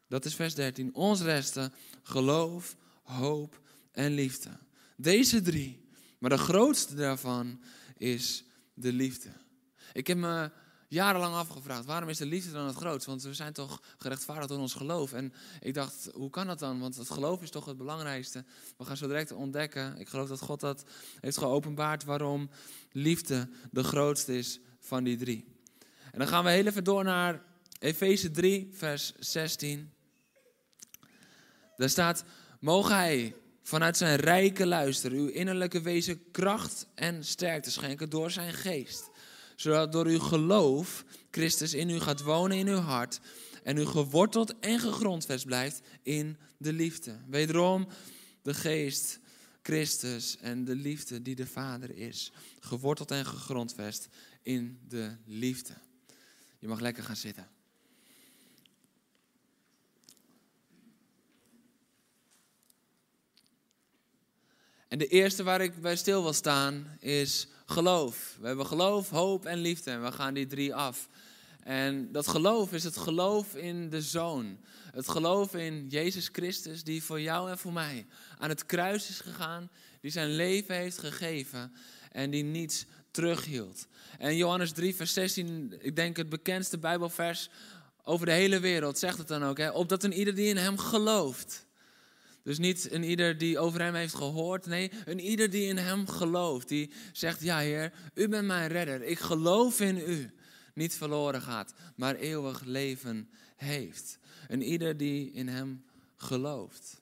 dat 0.09 0.25
is 0.25 0.35
vers 0.35 0.55
13, 0.55 0.95
ons 0.95 1.21
resten 1.21 1.73
geloof, 2.03 2.77
hoop 3.03 3.61
en 3.93 4.15
liefde. 4.15 4.51
Deze 4.97 5.43
drie, 5.43 5.80
maar 6.21 6.31
de 6.31 6.39
grootste 6.39 6.95
daarvan 6.95 7.61
is 7.97 8.45
de 8.75 8.93
liefde. 8.93 9.31
Ik 9.93 10.07
heb 10.07 10.17
me 10.17 10.51
jarenlang 10.89 11.35
afgevraagd, 11.35 11.85
waarom 11.85 12.09
is 12.09 12.19
de 12.19 12.27
liefde 12.27 12.53
dan 12.53 12.67
het 12.67 12.77
grootst? 12.77 13.07
Want 13.07 13.23
we 13.23 13.35
zijn 13.35 13.53
toch 13.53 13.83
gerechtvaardigd 13.99 14.49
door 14.49 14.59
ons 14.59 14.75
geloof. 14.75 15.13
En 15.13 15.33
ik 15.61 15.75
dacht, 15.75 16.09
hoe 16.15 16.31
kan 16.31 16.47
dat 16.47 16.59
dan? 16.59 16.81
Want 16.81 16.97
het 16.97 17.11
geloof 17.11 17.43
is 17.43 17.51
toch 17.51 17.65
het 17.65 17.77
belangrijkste. 17.77 18.45
We 18.77 18.85
gaan 18.85 18.97
zo 18.97 19.07
direct 19.07 19.33
ontdekken. 19.33 19.99
Ik 19.99 20.09
geloof 20.09 20.29
dat 20.29 20.41
God 20.41 20.61
dat 20.61 20.85
heeft 21.21 21.39
geopenbaard 21.39 22.05
waarom 22.05 22.51
liefde 22.93 23.49
de 23.71 23.83
grootste 23.83 24.39
is 24.39 24.61
van 24.79 25.05
die 25.05 25.17
drie. 25.17 25.45
En 26.13 26.19
dan 26.19 26.29
gaan 26.29 26.45
we 26.45 26.51
heel 26.51 26.67
even 26.67 26.85
door 26.85 27.05
naar 27.05 27.43
Efeze 27.79 28.31
3, 28.31 28.71
vers 28.73 29.13
16. 29.19 29.93
Daar 31.77 31.89
staat, 31.89 32.25
mogen 32.61 32.95
hij 32.95 33.35
vanuit 33.71 33.97
zijn 33.97 34.17
rijke 34.17 34.67
luister 34.67 35.13
uw 35.13 35.27
innerlijke 35.27 35.81
wezen 35.81 36.31
kracht 36.31 36.87
en 36.95 37.25
sterkte 37.25 37.71
schenken 37.71 38.11
door 38.11 38.31
zijn 38.31 38.55
geest. 38.55 39.11
Zodat 39.57 39.93
door 39.93 40.07
uw 40.07 40.19
geloof 40.19 41.05
Christus 41.31 41.75
in 41.75 41.91
u 41.91 42.01
gaat 42.01 42.23
wonen 42.23 42.57
in 42.57 42.69
uw 42.69 42.79
hart 42.79 43.21
en 43.63 43.77
u 43.77 43.87
geworteld 43.87 44.59
en 44.59 44.81
gegrondvest 44.81 45.47
blijft 45.47 45.81
in 46.03 46.37
de 46.57 46.73
liefde. 46.73 47.19
Wederom 47.29 47.89
de 48.43 48.55
geest, 48.55 49.19
Christus 49.63 50.37
en 50.41 50.65
de 50.65 50.75
liefde 50.75 51.23
die 51.23 51.35
de 51.35 51.47
Vader 51.47 51.97
is. 51.97 52.33
Geworteld 52.61 53.11
en 53.11 53.27
gegrondvest 53.27 54.09
in 54.43 54.79
de 54.89 55.17
liefde. 55.25 55.75
Je 56.59 56.69
mag 56.69 56.81
lekker 56.81 57.03
gaan 57.03 57.17
zitten. 57.17 57.60
En 64.91 64.99
de 64.99 65.07
eerste 65.07 65.43
waar 65.43 65.61
ik 65.61 65.81
bij 65.81 65.97
stil 65.97 66.23
wil 66.23 66.33
staan 66.33 66.97
is 67.01 67.47
geloof. 67.67 68.37
We 68.41 68.47
hebben 68.47 68.67
geloof, 68.67 69.11
hoop 69.11 69.47
en 69.47 69.59
liefde 69.59 69.91
en 69.91 70.03
we 70.03 70.13
gaan 70.13 70.35
die 70.35 70.47
drie 70.47 70.75
af. 70.75 71.09
En 71.63 72.13
dat 72.13 72.29
geloof 72.29 72.73
is 72.73 72.85
het 72.85 72.97
geloof 72.97 73.55
in 73.55 73.91
de 73.91 74.03
Zoon. 74.03 74.59
Het 74.93 75.09
geloof 75.09 75.55
in 75.55 75.87
Jezus 75.89 76.29
Christus, 76.33 76.85
die 76.85 77.03
voor 77.03 77.21
jou 77.21 77.51
en 77.51 77.59
voor 77.59 77.73
mij 77.73 78.07
aan 78.39 78.49
het 78.49 78.67
kruis 78.67 79.09
is 79.09 79.21
gegaan, 79.21 79.71
die 80.01 80.11
zijn 80.11 80.29
leven 80.29 80.75
heeft 80.75 80.99
gegeven 80.99 81.73
en 82.13 82.31
die 82.31 82.45
niets 82.45 82.87
terughield. 83.11 83.87
En 84.19 84.37
Johannes 84.37 84.73
3, 84.73 84.95
vers 84.95 85.13
16, 85.13 85.75
ik 85.79 85.97
denk 85.97 86.17
het 86.17 86.29
bekendste 86.29 86.79
Bijbelvers 86.79 87.49
over 88.03 88.27
de 88.27 88.33
hele 88.33 88.61
wereld, 88.61 88.99
zegt 88.99 89.19
het 89.19 89.29
dan 89.29 89.45
ook. 89.45 89.59
Hè? 89.59 89.71
Opdat 89.71 90.05
een 90.05 90.19
ieder 90.19 90.35
die 90.35 90.49
in 90.49 90.57
hem 90.57 90.79
gelooft. 90.79 91.69
Dus 92.43 92.59
niet 92.59 92.93
een 92.93 93.03
ieder 93.03 93.39
die 93.39 93.59
over 93.59 93.83
hem 93.83 93.95
heeft 93.95 94.15
gehoord. 94.15 94.67
Nee, 94.67 94.91
een 95.05 95.21
ieder 95.21 95.51
die 95.51 95.67
in 95.67 95.77
hem 95.77 96.09
gelooft. 96.09 96.69
Die 96.69 96.91
zegt, 97.13 97.41
ja 97.43 97.59
Heer, 97.59 97.93
u 98.15 98.29
bent 98.29 98.47
mijn 98.47 98.69
redder. 98.69 99.03
Ik 99.03 99.19
geloof 99.19 99.81
in 99.81 99.97
u. 99.97 100.31
Niet 100.75 100.95
verloren 100.95 101.43
gaat, 101.43 101.73
maar 101.97 102.15
eeuwig 102.15 102.65
leven 102.65 103.31
heeft. 103.57 104.19
Een 104.49 104.63
ieder 104.63 104.97
die 104.97 105.33
in 105.33 105.49
hem 105.49 105.85
gelooft. 106.17 107.01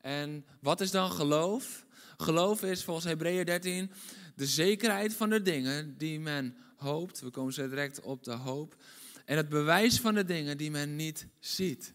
En 0.00 0.44
wat 0.60 0.80
is 0.80 0.90
dan 0.90 1.10
geloof? 1.10 1.86
Geloof 2.16 2.62
is 2.62 2.84
volgens 2.84 3.06
Hebreeën 3.06 3.44
13 3.44 3.90
de 4.36 4.46
zekerheid 4.46 5.14
van 5.14 5.30
de 5.30 5.42
dingen 5.42 5.98
die 5.98 6.20
men 6.20 6.56
hoopt. 6.76 7.20
We 7.20 7.30
komen 7.30 7.52
zo 7.52 7.68
direct 7.68 8.00
op 8.00 8.24
de 8.24 8.32
hoop. 8.32 8.76
En 9.24 9.36
het 9.36 9.48
bewijs 9.48 10.00
van 10.00 10.14
de 10.14 10.24
dingen 10.24 10.56
die 10.56 10.70
men 10.70 10.96
niet 10.96 11.26
ziet. 11.40 11.92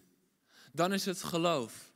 Dan 0.72 0.94
is 0.94 1.06
het 1.06 1.24
geloof. 1.24 1.91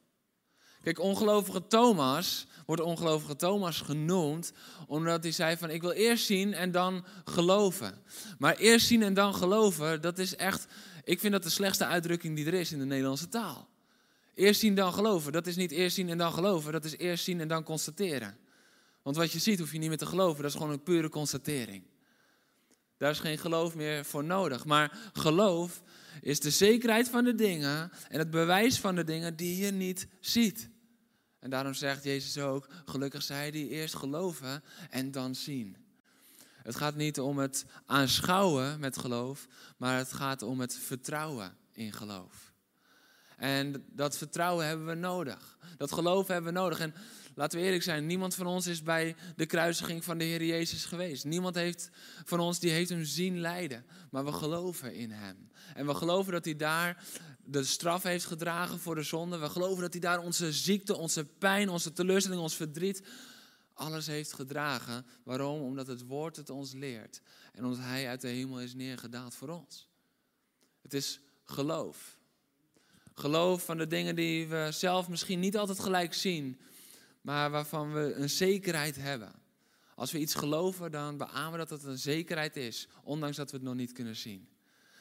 Kijk, 0.86 1.00
ongelovige 1.00 1.68
Thomas 1.68 2.48
wordt 2.66 2.82
ongelovige 2.82 3.36
Thomas 3.36 3.82
genoemd 3.82 4.52
omdat 4.88 5.24
hij 5.24 5.32
zei 5.32 5.58
van 5.58 5.70
ik 5.70 5.82
wil 5.82 5.92
eerst 5.92 6.26
zien 6.26 6.54
en 6.54 6.72
dan 6.72 7.06
geloven. 7.24 7.94
Maar 8.38 8.56
eerst 8.56 8.88
zien 8.88 9.04
en 9.04 9.14
dan 9.14 9.36
geloven, 9.36 10.02
dat 10.02 10.18
is 10.18 10.36
echt, 10.36 10.68
ik 11.04 11.20
vind 11.20 11.34
dat 11.34 11.44
de 11.44 11.50
slechtste 11.50 11.86
uitdrukking 11.86 12.36
die 12.36 12.46
er 12.46 12.54
is 12.54 12.72
in 12.72 12.80
de 12.80 12.86
Nederlandse 12.86 13.30
taal. 13.30 13.68
Eerst 14.34 14.60
zien 14.60 14.76
dan 14.76 14.94
geloven, 14.94 15.32
dat 15.32 15.48
is 15.48 15.56
niet 15.56 15.72
eerst 15.72 15.96
zien 15.96 16.10
en 16.10 16.18
dan 16.18 16.34
geloven, 16.34 16.72
dat 16.72 16.86
is 16.86 16.98
eerst 16.98 17.24
zien 17.24 17.40
en 17.42 17.48
dan 17.48 17.64
constateren. 17.64 18.38
Want 19.02 19.16
wat 19.16 19.32
je 19.32 19.40
ziet 19.40 19.60
hoef 19.60 19.72
je 19.72 19.78
niet 19.78 19.90
meer 19.90 19.98
te 19.98 20.06
geloven, 20.06 20.42
dat 20.42 20.52
is 20.52 20.58
gewoon 20.58 20.72
een 20.72 20.84
pure 20.84 21.10
constatering. 21.10 21.84
Daar 22.98 23.12
is 23.12 23.20
geen 23.20 23.38
geloof 23.38 23.76
meer 23.76 24.06
voor 24.06 24.24
nodig. 24.24 24.66
Maar 24.66 24.98
geloof 25.14 25.82
is 26.22 26.40
de 26.40 26.50
zekerheid 26.50 27.10
van 27.10 27.24
de 27.24 27.36
dingen 27.36 27.92
en 28.10 28.20
het 28.20 28.30
bewijs 28.30 28.80
van 28.80 28.96
de 28.96 29.04
dingen 29.04 29.36
die 29.36 29.66
je 29.66 29.72
niet 29.72 30.08
ziet. 30.20 30.74
En 31.46 31.52
daarom 31.52 31.74
zegt 31.74 32.04
Jezus 32.04 32.38
ook, 32.38 32.68
gelukkig 32.86 33.24
zij 33.24 33.52
die 33.52 33.70
eerst 33.70 33.96
geloven 33.96 34.64
en 34.90 35.12
dan 35.12 35.36
zien. 35.36 35.78
Het 36.64 36.76
gaat 36.76 36.96
niet 36.96 37.20
om 37.20 37.38
het 37.38 37.66
aanschouwen 37.86 38.80
met 38.80 38.98
geloof, 38.98 39.48
maar 39.78 39.98
het 39.98 40.14
gaat 40.14 40.42
om 40.42 40.60
het 40.60 40.76
vertrouwen 40.76 41.58
in 41.72 41.94
geloof. 41.94 42.54
En 43.38 43.86
dat 43.92 44.18
vertrouwen 44.18 44.66
hebben 44.66 44.86
we 44.86 44.94
nodig. 44.94 45.58
Dat 45.78 45.92
geloof 45.92 46.28
hebben 46.28 46.54
we 46.54 46.60
nodig. 46.60 46.80
En 46.80 46.94
laten 47.36 47.60
we 47.60 47.66
eerlijk 47.66 47.84
zijn, 47.84 48.06
niemand 48.06 48.36
van 48.36 48.48
ons 48.48 48.68
is 48.68 48.84
bij 48.84 49.16
de 49.36 49.46
kruisiging 49.46 50.04
van 50.04 50.18
de 50.18 50.24
Heer 50.24 50.44
Jezus 50.44 50.86
geweest. 50.86 51.24
Niemand 51.24 51.56
heeft 51.56 51.90
van 52.26 52.40
ons 52.40 52.60
die 52.60 52.72
heeft 52.72 52.90
hem 52.90 53.04
zien 53.04 53.40
lijden. 53.40 53.86
Maar 54.12 54.26
we 54.26 54.32
geloven 54.32 54.94
in 54.94 55.12
hem. 55.12 55.50
En 55.74 55.86
we 55.86 55.94
geloven 55.94 56.32
dat 56.32 56.46
hij 56.46 56.56
daar 56.56 57.04
de 57.44 57.64
straf 57.64 58.04
heeft 58.04 58.26
gedragen 58.26 58.80
voor 58.80 58.96
de 58.96 59.04
zonde. 59.04 59.38
We 59.38 59.50
geloven 59.50 59.82
dat 59.82 59.92
hij 59.92 60.02
daar 60.02 60.20
onze 60.20 60.54
ziekte, 60.54 60.98
onze 60.98 61.26
pijn, 61.26 61.70
onze 61.70 61.94
teleurstelling, 61.94 62.42
ons 62.42 62.56
verdriet, 62.56 63.04
alles 63.74 64.08
heeft 64.08 64.34
gedragen. 64.34 65.06
Waarom? 65.24 65.62
Omdat 65.62 65.88
het 65.88 66.06
woord 66.06 66.36
het 66.36 66.50
ons 66.50 66.74
leert. 66.74 67.22
En 67.54 67.64
omdat 67.64 67.80
hij 67.80 68.08
uit 68.08 68.22
de 68.22 68.28
hemel 68.28 68.62
is 68.62 68.74
neergedaald 68.74 69.36
voor 69.36 69.50
ons. 69.50 69.90
Het 70.82 70.94
is 70.94 71.20
geloof. 71.44 72.15
Geloof 73.18 73.66
van 73.66 73.78
de 73.78 73.88
dingen 73.88 74.16
die 74.16 74.48
we 74.48 74.68
zelf 74.72 75.10
misschien 75.10 75.40
niet 75.40 75.58
altijd 75.58 75.80
gelijk 75.80 76.14
zien, 76.14 76.60
maar 77.22 77.52
waarvan 77.52 77.94
we 77.94 78.14
een 78.14 78.30
zekerheid 78.30 78.96
hebben. 78.96 79.32
Als 79.96 80.12
we 80.12 80.20
iets 80.20 80.34
geloven, 80.34 80.92
dan 80.92 81.18
beamen 81.18 81.52
we 81.52 81.58
dat 81.58 81.70
het 81.70 81.84
een 81.84 81.98
zekerheid 81.98 82.56
is, 82.56 82.88
ondanks 83.04 83.38
dat 83.38 83.52
we 83.52 83.58
het 83.58 83.66
nog 83.66 83.76
niet 83.76 83.92
kunnen 83.92 84.16
zien. 84.16 84.48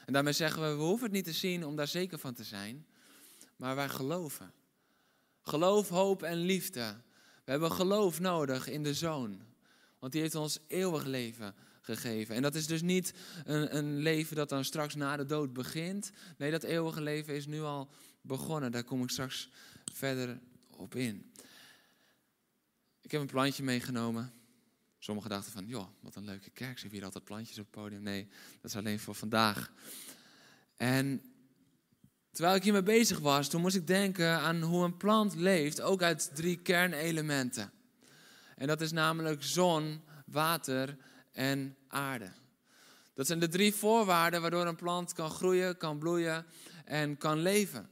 En 0.06 0.12
daarmee 0.12 0.32
zeggen 0.32 0.62
we, 0.62 0.76
we 0.76 0.82
hoeven 0.82 1.04
het 1.04 1.14
niet 1.14 1.24
te 1.24 1.32
zien 1.32 1.64
om 1.66 1.76
daar 1.76 1.88
zeker 1.88 2.18
van 2.18 2.34
te 2.34 2.44
zijn, 2.44 2.86
maar 3.56 3.74
wij 3.74 3.88
geloven. 3.88 4.52
Geloof, 5.42 5.88
hoop 5.88 6.22
en 6.22 6.36
liefde. 6.36 6.96
We 7.44 7.50
hebben 7.50 7.72
geloof 7.72 8.20
nodig 8.20 8.68
in 8.68 8.82
de 8.82 8.94
Zoon, 8.94 9.40
want 9.98 10.12
die 10.12 10.20
heeft 10.20 10.34
ons 10.34 10.58
eeuwig 10.68 11.04
leven 11.04 11.54
gegeven. 11.84 12.34
En 12.34 12.42
dat 12.42 12.54
is 12.54 12.66
dus 12.66 12.82
niet 12.82 13.14
een, 13.44 13.76
een 13.76 13.98
leven 13.98 14.36
dat 14.36 14.48
dan 14.48 14.64
straks 14.64 14.94
na 14.94 15.16
de 15.16 15.26
dood 15.26 15.52
begint. 15.52 16.10
Nee, 16.36 16.50
dat 16.50 16.62
eeuwige 16.62 17.00
leven 17.00 17.34
is 17.34 17.46
nu 17.46 17.60
al 17.60 17.88
begonnen. 18.20 18.72
Daar 18.72 18.84
kom 18.84 19.02
ik 19.02 19.10
straks 19.10 19.48
verder 19.92 20.40
op 20.70 20.94
in. 20.94 21.32
Ik 23.02 23.10
heb 23.10 23.20
een 23.20 23.26
plantje 23.26 23.62
meegenomen. 23.62 24.32
Sommigen 24.98 25.30
dachten 25.30 25.52
van, 25.52 25.66
joh, 25.66 25.88
wat 26.00 26.16
een 26.16 26.24
leuke 26.24 26.50
kerk. 26.50 26.74
Ze 26.74 26.80
hebben 26.80 26.98
hier 26.98 27.04
altijd 27.04 27.24
plantjes 27.24 27.58
op 27.58 27.64
het 27.64 27.74
podium. 27.82 28.02
Nee, 28.02 28.28
dat 28.60 28.70
is 28.70 28.76
alleen 28.76 29.00
voor 29.00 29.14
vandaag. 29.14 29.72
En 30.76 31.22
terwijl 32.30 32.56
ik 32.56 32.62
hiermee 32.62 32.82
bezig 32.82 33.18
was, 33.18 33.48
toen 33.48 33.60
moest 33.60 33.76
ik 33.76 33.86
denken 33.86 34.38
aan 34.38 34.62
hoe 34.62 34.84
een 34.84 34.96
plant 34.96 35.34
leeft, 35.34 35.80
ook 35.80 36.02
uit 36.02 36.30
drie 36.34 36.56
kernelementen. 36.56 37.72
En 38.56 38.66
dat 38.66 38.80
is 38.80 38.92
namelijk 38.92 39.42
zon, 39.42 40.00
water 40.26 40.96
en 41.34 41.76
aarde. 41.88 42.32
Dat 43.14 43.26
zijn 43.26 43.38
de 43.38 43.48
drie 43.48 43.74
voorwaarden 43.74 44.40
waardoor 44.40 44.66
een 44.66 44.76
plant 44.76 45.12
kan 45.12 45.30
groeien, 45.30 45.76
kan 45.76 45.98
bloeien 45.98 46.46
en 46.84 47.16
kan 47.16 47.38
leven. 47.38 47.90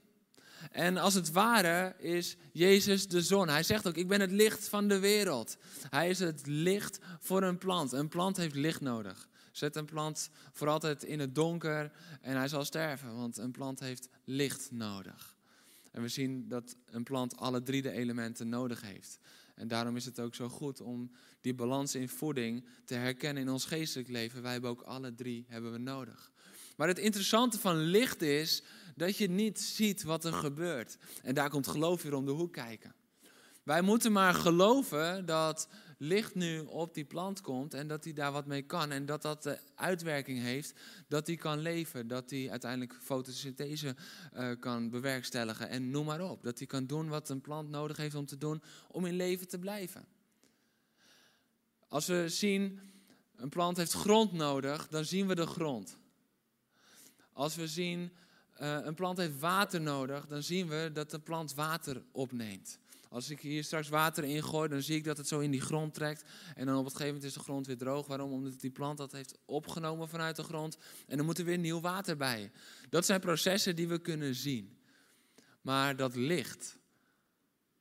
En 0.71 0.97
als 0.97 1.15
het 1.15 1.33
ware 1.33 1.95
is 1.99 2.37
Jezus 2.53 3.09
de 3.09 3.23
zon. 3.23 3.49
Hij 3.49 3.63
zegt 3.63 3.89
ook, 3.89 3.97
ik 3.97 4.09
ben 4.09 4.21
het 4.21 4.31
licht 4.31 4.69
van 4.69 4.89
de 4.89 4.99
wereld. 4.99 5.57
Hij 5.91 6.09
is 6.09 6.19
het 6.19 6.47
licht 6.47 6.99
voor 7.21 7.43
een 7.43 7.59
plant. 7.59 7.93
Een 7.93 8.09
plant 8.09 8.37
heeft 8.37 8.55
licht 8.55 8.81
nodig. 8.81 9.29
Zet 9.53 9.77
een 9.77 9.85
plant 9.85 10.31
voor 10.53 10.69
altijd 10.69 11.03
in 11.03 11.21
het 11.21 11.35
donker 11.35 11.93
en 12.21 12.37
hij 12.37 12.49
zal 12.49 12.65
sterven, 12.65 13.17
want 13.17 13.39
een 13.39 13.51
plant 13.51 13.81
heeft 13.81 14.09
licht 14.25 14.71
nodig. 14.71 15.37
En 15.91 16.03
we 16.03 16.09
zien 16.09 16.49
dat 16.49 16.77
een 16.91 17.03
plant 17.03 17.37
alle 17.37 17.63
drie 17.63 17.83
de 17.83 17.91
elementen 17.91 18.49
nodig 18.49 18.81
heeft. 18.81 19.19
En 19.55 19.69
daarom 19.69 19.97
is 19.97 20.05
het 20.05 20.21
ook 20.21 20.35
zo 20.35 20.49
goed 20.49 20.81
om 20.81 21.11
die 21.41 21.55
balans 21.55 21.95
in 21.95 22.09
voeding 22.09 22.65
te 22.85 22.95
herkennen 22.95 23.43
in 23.43 23.49
ons 23.49 23.65
geestelijk 23.65 24.09
leven. 24.09 24.43
Wij 24.43 24.53
hebben 24.53 24.71
ook 24.71 24.83
alle 24.83 25.15
drie 25.15 25.45
hebben 25.49 25.73
we 25.73 25.79
nodig. 25.79 26.31
Maar 26.77 26.89
het 26.89 26.99
interessante 26.99 27.59
van 27.59 27.77
licht 27.77 28.23
is 28.23 28.63
dat 28.97 29.17
je 29.17 29.29
niet 29.29 29.61
ziet 29.61 30.03
wat 30.03 30.25
er 30.25 30.33
gebeurt. 30.33 30.97
En 31.23 31.35
daar 31.35 31.51
komt 31.51 31.67
geloof 31.67 32.03
weer 32.03 32.15
om 32.15 32.25
de 32.25 32.31
hoek 32.31 32.53
kijken. 32.53 32.95
Wij 33.63 33.83
moeten 33.83 34.13
maar 34.13 34.35
geloven 34.35 35.27
dat 35.27 35.69
licht 35.99 36.35
nu 36.35 36.61
op 36.61 36.95
die 36.95 37.05
plant 37.05 37.41
komt 37.41 37.75
en 37.75 37.89
dat 37.89 38.05
hij 38.05 38.13
daar 38.13 38.33
wat 38.33 38.47
mee 38.47 38.63
kan. 38.63 38.91
En 38.91 39.07
dat 39.07 39.23
dat 39.23 39.43
de 39.43 39.59
uitwerking 39.75 40.39
heeft 40.39 40.81
dat 41.09 41.27
hij 41.27 41.37
kan 41.37 41.59
leven. 41.59 42.07
Dat 42.07 42.31
hij 42.31 42.51
uiteindelijk 42.51 42.99
fotosynthese 43.03 43.97
uh, 44.35 44.51
kan 44.61 44.91
bewerkstelligen 44.91 45.69
en 45.69 45.91
noem 45.91 46.07
maar 46.07 46.31
op. 46.31 46.43
Dat 46.43 46.59
hij 46.59 46.67
kan 46.67 46.87
doen 46.87 47.09
wat 47.09 47.29
een 47.29 47.41
plant 47.41 47.69
nodig 47.69 47.97
heeft 47.97 48.15
om 48.15 48.27
te 48.27 48.39
doen 48.39 48.63
om 48.89 49.07
in 49.07 49.17
leven 49.17 49.49
te 49.49 49.59
blijven. 49.59 50.07
Als 51.89 52.07
we 52.07 52.29
zien, 52.29 52.81
een 53.37 53.49
plant 53.49 53.77
heeft 53.77 53.93
grond 53.93 54.33
nodig, 54.33 54.89
dan 54.89 55.05
zien 55.05 55.27
we 55.27 55.35
de 55.35 55.47
grond. 55.47 55.99
Als 57.33 57.55
we 57.55 57.67
zien, 57.67 58.13
uh, 58.61 58.79
een 58.83 58.95
plant 58.95 59.19
heeft 59.19 59.39
water 59.39 59.81
nodig, 59.81 60.27
dan 60.27 60.43
zien 60.43 60.69
we 60.69 60.91
dat 60.93 61.11
de 61.11 61.19
plant 61.19 61.55
water 61.55 62.03
opneemt. 62.13 62.81
Als 63.13 63.31
ik 63.31 63.41
hier 63.41 63.65
straks 63.65 63.89
water 63.89 64.25
ingooi, 64.25 64.69
dan 64.69 64.83
zie 64.83 64.97
ik 64.97 65.05
dat 65.05 65.17
het 65.17 65.29
zo 65.29 65.41
in 65.41 65.51
die 65.51 65.61
grond 65.61 65.95
trekt. 65.95 66.25
En 66.55 66.67
dan 66.67 66.77
op 66.77 66.85
het 66.85 66.93
gegeven 66.93 67.15
moment 67.15 67.31
is 67.31 67.37
de 67.37 67.45
grond 67.45 67.67
weer 67.67 67.77
droog. 67.77 68.07
Waarom? 68.07 68.33
Omdat 68.33 68.61
die 68.61 68.71
plant 68.71 68.99
dat 68.99 69.13
heeft 69.13 69.39
opgenomen 69.45 70.09
vanuit 70.09 70.37
de 70.37 70.43
grond. 70.43 70.79
En 71.07 71.17
dan 71.17 71.27
moet 71.27 71.39
er 71.39 71.45
weer 71.45 71.59
nieuw 71.59 71.81
water 71.81 72.17
bij. 72.17 72.51
Dat 72.89 73.07
zijn 73.07 73.21
processen 73.21 73.77
die 73.77 73.89
we 73.89 73.99
kunnen 73.99 74.35
zien. 74.35 74.79
Maar 75.61 75.97
dat 75.97 76.15
licht, 76.15 76.79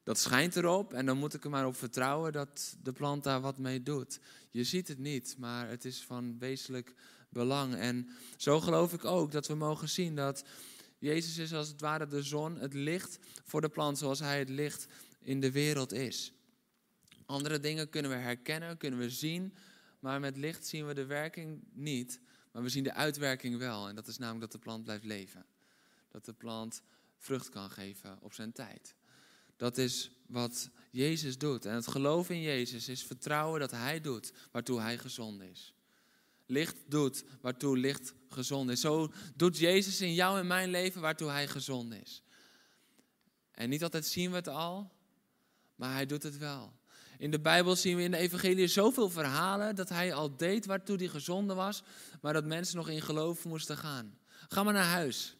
dat 0.04 0.20
schijnt 0.20 0.56
erop. 0.56 0.94
En 0.94 1.06
dan 1.06 1.18
moet 1.18 1.34
ik 1.34 1.44
er 1.44 1.50
maar 1.50 1.68
op 1.68 1.76
vertrouwen 1.76 2.32
dat 2.32 2.78
de 2.84 2.92
plant 2.92 3.24
daar 3.24 3.42
wat 3.42 3.58
mee 3.58 3.84
doet. 3.84 4.20
Je 4.50 4.64
ziet 4.64 4.88
het 4.88 5.00
niet, 5.00 5.36
maar 5.38 5.70
het 5.70 5.86
is 5.86 6.04
van 6.04 6.40
wezenlijk 6.40 6.94
belang. 7.30 7.76
En 7.76 8.10
zo 8.38 8.60
geloof 8.60 8.94
ik 8.94 9.06
ook 9.06 9.32
dat 9.32 9.48
we 9.48 9.56
mogen 9.56 9.90
zien 9.90 10.16
dat 10.16 10.44
Jezus 11.02 11.38
is 11.38 11.54
als 11.54 11.68
het 11.68 11.82
ware 11.82 12.08
de 12.08 12.24
zon, 12.24 12.58
het 12.58 12.74
licht 12.74 13.20
voor 13.44 13.62
de 13.62 13.70
plant 13.70 13.98
zoals 13.98 14.20
hij 14.20 14.40
het 14.40 14.50
licht 14.50 14.88
in 15.22 15.40
de 15.40 15.52
wereld 15.52 15.92
is. 15.92 16.34
Andere 17.26 17.60
dingen 17.60 17.90
kunnen 17.90 18.12
we 18.12 18.18
herkennen, 18.18 18.78
kunnen 18.78 19.00
we 19.00 19.10
zien, 19.10 19.54
maar 20.00 20.20
met 20.20 20.38
licht 20.38 20.66
zien 20.68 20.88
we 20.88 20.94
de 20.94 21.06
werking 21.06 21.64
niet, 21.72 22.20
maar 22.52 22.64
we 22.64 22.70
zien 22.70 22.84
de 22.84 22.94
uitwerking 22.94 23.58
wel. 23.58 23.88
En 23.88 23.96
dat 23.96 24.08
is 24.08 24.18
namelijk 24.18 24.42
dat 24.42 24.52
de 24.52 24.68
plant 24.68 24.84
blijft 24.84 25.04
leven. 25.04 25.46
Dat 26.10 26.26
de 26.26 26.34
plant 26.34 26.82
vrucht 27.18 27.50
kan 27.50 27.70
geven 27.72 28.18
op 28.22 28.34
zijn 28.34 28.52
tijd. 28.52 28.96
Dat 29.56 29.78
is 29.78 30.12
wat 30.28 30.70
Jezus 30.92 31.38
doet. 31.38 31.66
En 31.66 31.74
het 31.74 31.88
geloof 31.88 32.30
in 32.30 32.42
Jezus 32.42 32.88
is 32.88 33.04
vertrouwen 33.04 33.60
dat 33.60 33.72
Hij 33.72 34.02
doet 34.02 34.34
waartoe 34.52 34.80
Hij 34.80 34.98
gezond 34.98 35.42
is. 35.42 35.74
licht 36.46 36.78
doet 36.88 37.24
waartoe 37.42 37.78
licht 37.78 38.14
gezond 38.30 38.70
is. 38.70 38.82
Zo 38.82 39.12
doet 39.36 39.58
Jezus 39.58 40.02
in 40.02 40.14
jou 40.14 40.40
en 40.40 40.48
mijn 40.48 40.70
leven 40.70 41.02
waartoe 41.02 41.30
hij 41.30 41.48
gezond 41.48 41.94
is. 41.94 42.24
En 43.52 43.70
niet 43.70 43.84
altijd 43.84 44.06
zien 44.06 44.30
we 44.30 44.36
het 44.36 44.48
al, 44.48 44.92
maar 45.82 45.94
hij 45.94 46.06
doet 46.06 46.24
het 46.24 46.38
wel. 46.38 46.74
In 47.18 47.32
de 47.32 47.40
Bijbel 47.40 47.76
zien 47.76 47.96
we 47.96 48.04
in 48.04 48.12
de 48.12 48.18
evangelie 48.18 48.68
zoveel 48.68 49.10
verhalen 49.10 49.76
dat 49.76 49.90
hij 49.90 50.14
al 50.14 50.36
deed 50.38 50.66
waartoe 50.66 50.98
hij 50.98 51.08
gezonde 51.08 51.54
was, 51.54 51.84
maar 52.22 52.34
dat 52.34 52.46
mensen 52.46 52.78
nog 52.78 52.90
in 52.90 53.02
geloof 53.02 53.46
moesten 53.46 53.78
gaan. 53.78 54.18
Ga 54.50 54.64
maar 54.64 54.74
naar 54.74 54.86
huis. 54.86 55.36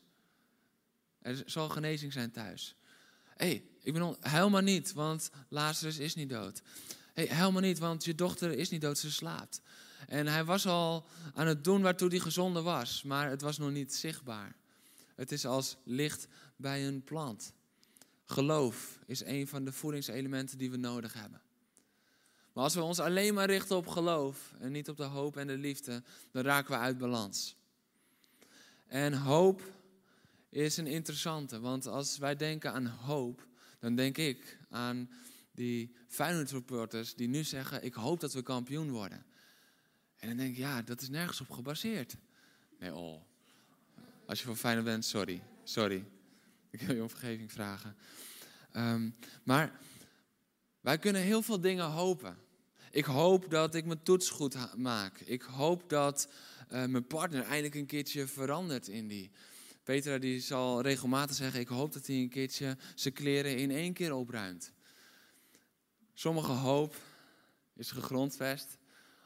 Er 1.20 1.44
zal 1.46 1.70
genezing 1.70 2.14
zijn 2.14 2.32
thuis. 2.32 2.76
Hé, 3.36 3.48
hey, 3.48 3.64
ik 3.82 3.94
ben 3.94 4.16
huil 4.20 4.50
maar 4.50 4.64
niet, 4.64 4.94
want 4.94 5.30
Lazarus 5.50 5.98
is 5.98 6.16
niet 6.16 6.30
dood. 6.30 6.62
Hé, 7.14 7.26
hey, 7.26 7.36
huil 7.36 7.52
maar 7.52 7.62
niet, 7.62 7.80
want 7.80 8.06
je 8.06 8.16
dochter 8.16 8.52
is 8.52 8.70
niet 8.70 8.82
dood, 8.82 8.98
ze 8.98 9.12
slaapt. 9.12 9.62
En 10.08 10.28
hij 10.28 10.46
was 10.46 10.66
al 10.66 11.08
aan 11.34 11.48
het 11.48 11.64
doen 11.64 11.82
waartoe 11.82 12.10
hij 12.10 12.20
gezonde 12.20 12.62
was, 12.62 13.04
maar 13.04 13.30
het 13.30 13.42
was 13.42 13.58
nog 13.58 13.72
niet 13.72 13.96
zichtbaar. 13.96 14.56
Het 15.16 15.32
is 15.32 15.46
als 15.46 15.78
licht 15.84 16.28
bij 16.56 16.88
een 16.88 17.04
plant. 17.04 17.54
Geloof 18.32 19.00
is 19.06 19.24
een 19.24 19.48
van 19.48 19.66
de 19.66 19.72
voedingselementen 19.72 20.58
die 20.58 20.72
we 20.72 20.78
nodig 20.78 21.14
hebben. 21.14 21.42
Maar 22.54 22.64
als 22.64 22.74
we 22.74 22.82
ons 22.82 23.00
alleen 23.00 23.34
maar 23.34 23.50
richten 23.50 23.76
op 23.76 23.88
geloof 23.88 24.54
en 24.60 24.72
niet 24.72 24.90
op 24.90 24.98
de 24.98 25.04
hoop 25.04 25.38
en 25.38 25.48
de 25.48 25.58
liefde, 25.58 26.04
dan 26.32 26.44
raken 26.44 26.72
we 26.72 26.78
uit 26.78 26.98
balans. 26.98 27.56
En 28.88 29.14
hoop 29.14 29.62
is 30.50 30.78
een 30.78 30.88
interessante, 30.88 31.60
want 31.60 31.88
als 31.88 32.18
wij 32.18 32.36
denken 32.36 32.74
aan 32.74 32.86
hoop, 32.86 33.48
dan 33.80 33.96
denk 33.96 34.18
ik 34.18 34.58
aan 34.70 35.10
die 35.52 35.96
Feyenoord 36.08 37.18
die 37.18 37.28
nu 37.28 37.44
zeggen, 37.44 37.84
ik 37.84 37.94
hoop 37.94 38.20
dat 38.20 38.34
we 38.34 38.42
kampioen 38.42 38.92
worden. 38.92 39.26
En 40.18 40.28
dan 40.28 40.38
denk 40.38 40.52
ik, 40.52 40.58
ja, 40.58 40.82
dat 40.82 41.02
is 41.02 41.10
nergens 41.10 41.42
op 41.42 41.50
gebaseerd. 41.50 42.16
Nee, 42.80 42.96
oh. 42.96 43.22
Als 44.26 44.40
je 44.40 44.46
van 44.46 44.58
Feyenoord 44.58 44.86
bent, 44.86 45.06
sorry. 45.06 45.42
Sorry. 45.64 46.06
Ik 46.72 46.82
wil 46.82 46.96
je 46.96 47.02
om 47.02 47.10
vergeving 47.10 47.52
vragen. 47.52 47.96
Ehm, 48.72 49.10
maar 49.44 49.80
wij 50.82 50.98
kunnen 50.98 51.22
heel 51.22 51.42
veel 51.42 51.62
dingen 51.62 51.86
hopen. 51.86 52.38
Ik 52.92 53.06
hoop 53.06 53.50
dat 53.50 53.76
ik 53.76 53.86
mijn 53.86 54.04
toets 54.04 54.30
goed 54.30 54.78
maak. 54.78 55.20
Ik 55.20 55.42
hoop 55.42 55.90
dat 55.90 56.30
uh, 56.72 56.86
mijn 56.86 57.08
partner 57.08 57.44
eindelijk 57.44 57.76
een 57.76 57.86
keertje 57.86 58.28
verandert 58.28 58.88
in 58.88 59.08
die. 59.08 59.32
Petra 59.84 60.18
die 60.18 60.40
zal 60.40 60.82
regelmatig 60.82 61.36
zeggen, 61.36 61.60
ik 61.60 61.68
hoop 61.68 61.94
dat 61.94 62.08
hij 62.08 62.16
een 62.16 62.30
keertje 62.30 62.78
zijn 62.96 63.14
kleren 63.14 63.58
in 63.58 63.72
één 63.72 63.94
keer 63.94 64.14
opruimt. 64.14 64.72
Sommige 66.14 66.52
hoop 66.52 66.96
is 67.76 67.92
gegrondvest, 67.92 68.78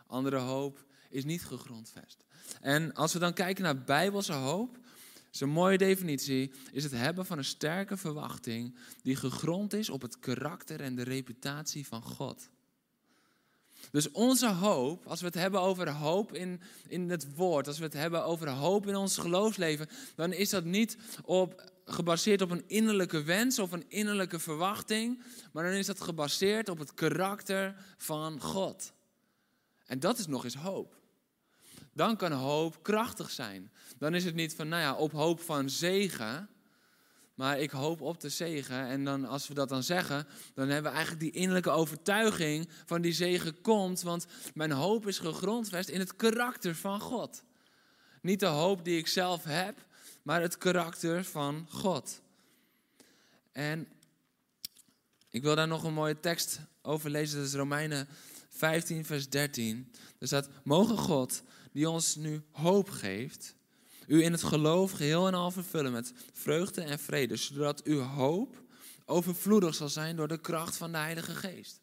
andere 0.08 0.38
hoop 0.38 0.86
is 1.10 1.26
niet 1.26 1.46
gegrondvest. 1.46 2.26
En 2.62 2.94
als 2.94 3.14
we 3.14 3.20
dan 3.20 3.34
kijken 3.34 3.64
naar 3.64 3.84
bijbelse 3.84 4.34
hoop, 4.34 4.78
is 5.36 5.42
een 5.42 5.50
mooie 5.50 5.78
definitie, 5.78 6.52
is 6.72 6.84
het 6.84 6.92
hebben 6.92 7.26
van 7.26 7.38
een 7.38 7.46
sterke 7.46 7.98
verwachting 7.98 8.76
die 9.02 9.16
gegrond 9.16 9.74
is 9.74 9.90
op 9.90 10.02
het 10.02 10.20
karakter 10.20 10.82
en 10.82 10.96
de 10.96 11.04
reputatie 11.04 11.88
van 11.88 12.02
God. 12.02 12.50
Dus 13.92 14.12
onze 14.12 14.50
hoop, 14.50 15.06
als 15.08 15.20
we 15.20 15.26
het 15.26 15.36
hebben 15.36 15.62
over 15.62 15.90
hoop 15.90 16.34
in, 16.34 16.62
in 16.88 17.10
het 17.10 17.36
woord, 17.36 17.68
als 17.68 17.78
we 17.78 17.84
het 17.84 17.94
hebben 17.94 18.26
over 18.26 18.50
hoop 18.50 18.88
in 18.88 18.96
ons 18.96 19.18
geloofsleven, 19.18 19.88
dan 20.16 20.34
is 20.34 20.50
dat 20.50 20.64
niet 20.64 20.98
op, 21.24 21.72
gebaseerd 21.86 22.42
op 22.42 22.52
een 22.52 22.68
innerlijke 22.68 23.24
wens 23.24 23.60
of 23.60 23.72
een 23.72 23.90
innerlijke 23.90 24.40
verwachting, 24.40 25.24
maar 25.52 25.64
dan 25.64 25.74
is 25.74 25.86
dat 25.86 26.02
gebaseerd 26.02 26.70
op 26.70 26.78
het 26.78 26.94
karakter 26.94 27.76
van 27.98 28.42
God. 28.42 28.94
En 29.86 30.00
dat 30.00 30.18
is 30.18 30.28
nog 30.28 30.44
eens 30.44 30.56
hoop. 30.56 30.95
Dan 31.96 32.18
kan 32.18 32.32
hoop 32.32 32.84
krachtig 32.84 33.32
zijn. 33.32 33.72
Dan 33.98 34.16
is 34.16 34.26
het 34.26 34.36
niet 34.36 34.56
van, 34.56 34.68
nou 34.68 34.82
ja, 34.82 34.96
op 34.96 35.12
hoop 35.12 35.42
van 35.42 35.70
zegen, 35.70 36.50
maar 37.36 37.60
ik 37.60 37.72
hoop 37.72 38.02
op 38.02 38.22
de 38.22 38.30
zegen. 38.30 38.88
En 38.88 39.04
dan, 39.04 39.26
als 39.26 39.48
we 39.48 39.54
dat 39.54 39.70
dan 39.70 39.84
zeggen, 39.84 40.28
dan 40.54 40.70
hebben 40.70 40.92
we 40.92 40.98
eigenlijk 40.98 41.20
die 41.20 41.42
innerlijke 41.42 41.70
overtuiging 41.70 42.70
van 42.86 43.02
die 43.02 43.14
zegen 43.14 43.62
komt. 43.62 44.02
Want 44.02 44.26
mijn 44.54 44.72
hoop 44.72 45.08
is 45.08 45.20
gegrondvest 45.20 45.90
in 45.90 46.00
het 46.00 46.16
karakter 46.16 46.76
van 46.76 47.00
God. 47.00 47.44
Niet 48.22 48.40
de 48.40 48.46
hoop 48.46 48.86
die 48.86 48.98
ik 48.98 49.08
zelf 49.08 49.44
heb, 49.44 49.86
maar 50.22 50.42
het 50.42 50.58
karakter 50.58 51.24
van 51.24 51.68
God. 51.70 52.22
En 53.52 53.88
ik 55.30 55.44
wil 55.44 55.56
daar 55.56 55.68
nog 55.68 55.84
een 55.84 55.94
mooie 55.94 56.20
tekst 56.20 56.60
over 56.82 57.10
lezen. 57.10 57.38
Dat 57.38 57.48
is 57.48 57.54
Romeinen 57.54 58.08
15, 58.50 59.06
vers 59.06 59.30
13. 59.30 59.92
Er 60.20 60.28
staat: 60.28 60.50
Mogen 60.64 60.98
God, 60.98 61.44
die 61.76 61.90
ons 61.90 62.16
nu 62.16 62.42
hoop 62.52 62.90
geeft 62.90 63.56
u 64.08 64.24
in 64.24 64.32
het 64.32 64.44
geloof 64.44 64.92
geheel 64.92 65.28
en 65.28 65.34
al 65.34 65.52
vervullen 65.52 65.92
met 65.92 66.14
vreugde 66.34 66.82
en 66.82 67.00
vrede, 67.00 67.36
zodat 67.36 67.84
uw 67.84 68.00
hoop 68.00 68.64
overvloedig 69.06 69.76
zal 69.76 69.90
zijn 69.90 70.16
door 70.16 70.28
de 70.28 70.42
kracht 70.42 70.78
van 70.78 70.92
de 70.92 70.98
Heilige 70.98 71.36
Geest. 71.36 71.82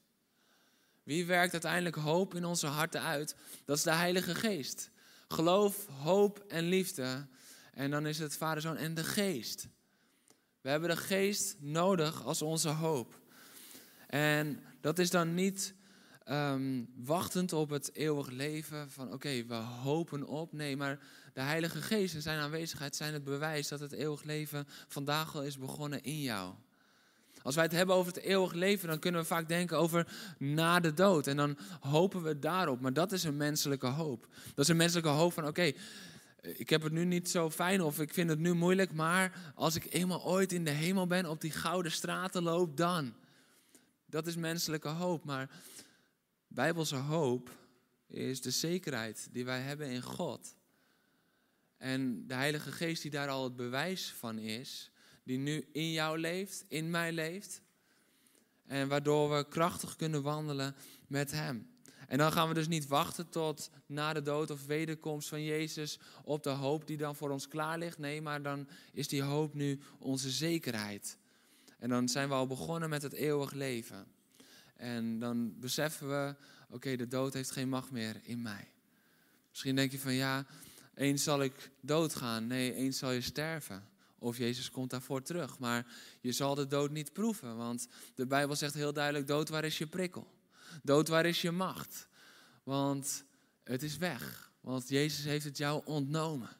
Wie 1.03 1.27
werkt 1.27 1.53
uiteindelijk 1.53 1.97
hoop 1.97 2.35
in 2.35 2.45
onze 2.45 2.67
harten 2.67 3.03
uit? 3.03 3.37
Dat 3.65 3.77
is 3.77 3.83
de 3.83 3.93
Heilige 3.93 4.35
Geest. 4.35 4.91
Geloof, 5.29 5.87
hoop 5.87 6.45
en 6.49 6.65
liefde. 6.65 7.27
En 7.73 7.91
dan 7.91 8.07
is 8.07 8.19
het 8.19 8.37
Vader, 8.37 8.63
Zoon 8.63 8.77
en 8.77 8.95
de 8.95 9.05
Geest. 9.05 9.69
We 10.61 10.69
hebben 10.69 10.89
de 10.89 10.97
Geest 10.97 11.57
nodig 11.59 12.25
als 12.25 12.43
onze 12.43 12.69
hoop. 12.69 13.21
En 14.07 14.63
dat 14.81 14.99
is 14.99 15.11
dan 15.11 15.35
niet 15.35 15.75
um, 16.31 16.89
wachtend 16.97 17.53
op 17.53 17.71
het 17.71 17.95
eeuwig 17.95 18.31
leven 18.31 18.91
van 18.91 19.13
oké, 19.13 19.45
we 19.47 19.55
hopen 19.55 20.27
op. 20.27 20.53
Nee, 20.53 20.77
maar 20.77 20.99
de 21.33 21.41
Heilige 21.41 21.83
Geest 21.83 22.15
en 22.15 22.23
zijn 22.23 22.39
aanwezigheid 22.39 22.97
zijn 22.97 23.13
het 23.13 23.25
bewijs 23.25 23.69
dat 23.69 23.81
het 23.81 23.93
eeuwig 23.93 24.23
leven 24.23 24.67
vandaag 24.89 25.35
al 25.35 25.43
is 25.43 25.59
begonnen 25.59 26.03
in 26.03 26.21
jou. 26.21 26.55
Als 27.43 27.55
wij 27.55 27.65
het 27.65 27.73
hebben 27.73 27.95
over 27.95 28.13
het 28.13 28.23
eeuwig 28.23 28.53
leven, 28.53 28.89
dan 28.89 28.99
kunnen 28.99 29.21
we 29.21 29.27
vaak 29.27 29.49
denken 29.49 29.79
over 29.79 30.07
na 30.39 30.81
de 30.81 30.95
dood. 30.95 31.27
En 31.27 31.37
dan 31.37 31.59
hopen 31.81 32.23
we 32.23 32.39
daarop. 32.39 32.81
Maar 32.81 32.93
dat 32.93 33.13
is 33.13 33.25
een 33.25 33.37
menselijke 33.37 33.87
hoop. 33.87 34.27
Dat 34.55 34.65
is 34.65 34.69
een 34.69 34.77
menselijke 34.77 35.11
hoop 35.11 35.33
van 35.33 35.47
oké, 35.47 35.73
ik 36.43 36.71
heb 36.71 36.83
het 36.83 36.93
nu 36.93 37.05
niet 37.05 37.31
zo 37.31 37.51
fijn 37.51 37.83
of 37.83 38.01
ik 38.01 38.15
vind 38.15 38.31
het 38.31 38.39
nu 38.39 38.55
moeilijk. 38.55 38.93
Maar 38.93 39.53
als 39.55 39.75
ik 39.75 39.87
eenmaal 39.91 40.25
ooit 40.25 40.53
in 40.53 40.65
de 40.65 40.71
hemel 40.71 41.07
ben, 41.07 41.27
op 41.27 41.41
die 41.41 41.51
gouden 41.51 41.93
straten 41.93 42.43
loop, 42.43 42.77
dan. 42.77 43.15
Dat 44.07 44.27
is 44.27 44.37
menselijke 44.37 44.89
hoop. 44.89 45.25
Maar 45.25 45.51
bijbelse 46.55 46.97
hoop 46.97 47.51
is 48.07 48.41
de 48.41 48.51
zekerheid 48.51 49.29
die 49.33 49.45
wij 49.45 49.61
hebben 49.61 49.91
in 49.91 50.03
God. 50.03 50.57
En 51.77 52.27
de 52.27 52.35
Heilige 52.35 52.73
Geest 52.73 53.03
die 53.03 53.11
daar 53.11 53.29
al 53.29 53.45
het 53.45 53.57
bewijs 53.57 54.13
van 54.13 54.39
is, 54.39 54.91
die 55.25 55.39
nu 55.39 55.69
in 55.73 55.93
jou 55.93 56.19
leeft, 56.19 56.65
in 56.69 56.91
mij 56.91 57.13
leeft. 57.13 57.63
En 58.67 58.89
waardoor 58.89 59.37
we 59.37 59.49
krachtig 59.49 59.97
kunnen 59.97 60.23
wandelen 60.23 60.75
met 61.07 61.31
Hem. 61.31 61.71
En 62.09 62.19
dan 62.19 62.33
gaan 62.33 62.49
we 62.49 62.55
dus 62.55 62.69
niet 62.69 62.87
wachten 62.87 63.29
tot 63.29 63.71
na 63.87 64.13
de 64.13 64.23
dood 64.23 64.51
of 64.51 64.67
wederkomst 64.67 65.29
van 65.29 65.45
Jezus 65.45 65.99
op 66.25 66.43
de 66.43 66.51
hoop 66.51 66.87
die 66.87 66.97
dan 66.97 67.17
voor 67.17 67.31
ons 67.31 67.49
klaar 67.49 67.79
ligt. 67.79 67.99
Nee, 67.99 68.23
maar 68.23 68.43
dan 68.43 68.69
is 68.93 69.09
die 69.09 69.23
hoop 69.23 69.55
nu 69.55 69.81
onze 69.99 70.31
zekerheid. 70.31 71.19
En 71.79 71.89
dan 71.89 72.09
zijn 72.09 72.29
we 72.29 72.35
al 72.35 72.47
begonnen 72.47 72.89
met 72.89 73.03
het 73.03 73.13
eeuwig 73.13 73.53
leven. 73.53 74.07
En 74.83 75.19
dan 75.19 75.61
beseffen 75.61 76.09
we, 76.09 76.35
oké, 76.69 76.97
de 76.97 77.09
dood 77.09 77.33
heeft 77.33 77.51
geen 77.51 77.69
macht 77.69 77.91
meer 77.91 78.21
in 78.23 78.43
mij. 78.43 78.69
Misschien 79.51 79.77
denk 79.77 79.91
je 79.91 79.99
van 79.99 80.13
ja, 80.13 80.47
eens 80.95 81.23
zal 81.23 81.43
ik 81.43 81.71
doodgaan. 81.81 82.47
Nee, 82.47 82.75
eens 82.75 82.99
zal 82.99 83.11
je 83.11 83.21
sterven. 83.21 83.89
Of 84.19 84.39
Jezus 84.39 84.71
komt 84.71 84.91
daarvoor 84.91 85.23
terug. 85.23 85.59
Maar 85.59 85.87
je 86.21 86.33
zal 86.33 86.55
de 86.55 86.67
dood 86.67 86.91
niet 86.91 87.13
proeven. 87.13 87.57
Want 87.57 87.89
de 88.15 88.27
Bijbel 88.27 88.57
zegt 88.57 88.75
heel 88.75 88.93
duidelijk: 88.93 89.27
dood, 89.27 89.49
waar 89.49 89.65
is 89.65 89.79
je 89.79 89.87
prikkel? 89.87 90.33
Dood, 90.83 91.09
waar 91.09 91.27
is 91.27 91.43
je 91.43 91.51
macht? 91.51 92.09
Want 92.63 93.25
het 93.65 93.83
is 93.83 93.97
weg. 93.97 94.53
Want 94.61 94.89
Jezus 94.89 95.25
heeft 95.25 95.45
het 95.45 95.59
jou 95.59 95.83
ontnomen. 95.85 96.51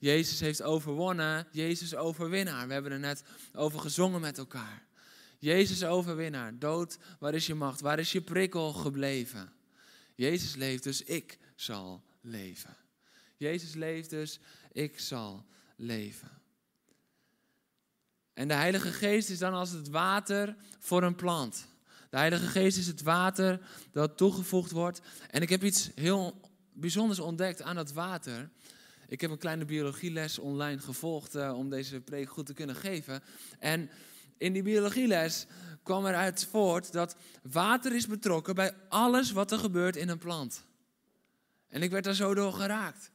Jezus 0.00 0.40
heeft 0.40 0.62
overwonnen. 0.62 1.46
Jezus 1.50 1.94
overwinnaar. 1.94 2.66
We 2.66 2.72
hebben 2.72 2.92
er 2.92 2.98
net 2.98 3.22
over 3.52 3.80
gezongen 3.80 4.20
met 4.20 4.38
elkaar. 4.38 4.88
Jezus 5.40 5.84
overwinnaar. 5.84 6.58
Dood, 6.58 6.98
waar 7.18 7.34
is 7.34 7.46
je 7.46 7.54
macht? 7.54 7.80
Waar 7.80 7.98
is 7.98 8.12
je 8.12 8.20
prikkel 8.20 8.72
gebleven? 8.72 9.52
Jezus 10.14 10.54
leeft, 10.54 10.82
dus 10.82 11.02
ik 11.02 11.38
zal 11.54 12.02
leven. 12.20 12.76
Jezus 13.36 13.74
leeft 13.74 14.10
dus, 14.10 14.38
ik 14.72 14.98
zal 14.98 15.44
leven. 15.76 16.30
En 18.32 18.48
de 18.48 18.54
Heilige 18.54 18.92
Geest 18.92 19.30
is 19.30 19.38
dan 19.38 19.54
als 19.54 19.70
het 19.70 19.88
water 19.88 20.56
voor 20.78 21.02
een 21.02 21.14
plant. 21.14 21.66
De 22.10 22.16
Heilige 22.16 22.46
Geest 22.46 22.78
is 22.78 22.86
het 22.86 23.02
water 23.02 23.60
dat 23.92 24.16
toegevoegd 24.16 24.70
wordt. 24.70 25.00
En 25.30 25.42
ik 25.42 25.48
heb 25.48 25.64
iets 25.64 25.90
heel 25.94 26.40
bijzonders 26.72 27.18
ontdekt 27.18 27.62
aan 27.62 27.76
dat 27.76 27.92
water. 27.92 28.50
Ik 29.06 29.20
heb 29.20 29.30
een 29.30 29.38
kleine 29.38 29.64
biologieles 29.64 30.38
online 30.38 30.80
gevolgd 30.80 31.36
uh, 31.36 31.58
om 31.58 31.70
deze 31.70 32.00
preek 32.00 32.30
goed 32.30 32.46
te 32.46 32.54
kunnen 32.54 32.76
geven. 32.76 33.22
En 33.58 33.90
in 34.40 34.52
die 34.52 34.62
biologieles 34.62 35.46
kwam 35.82 36.06
eruit 36.06 36.46
voort 36.50 36.92
dat 36.92 37.16
water 37.42 37.94
is 37.94 38.06
betrokken 38.06 38.54
bij 38.54 38.74
alles 38.88 39.32
wat 39.32 39.50
er 39.50 39.58
gebeurt 39.58 39.96
in 39.96 40.08
een 40.08 40.18
plant. 40.18 40.64
En 41.68 41.82
ik 41.82 41.90
werd 41.90 42.04
daar 42.04 42.14
zo 42.14 42.34
door 42.34 42.52
geraakt. 42.52 43.10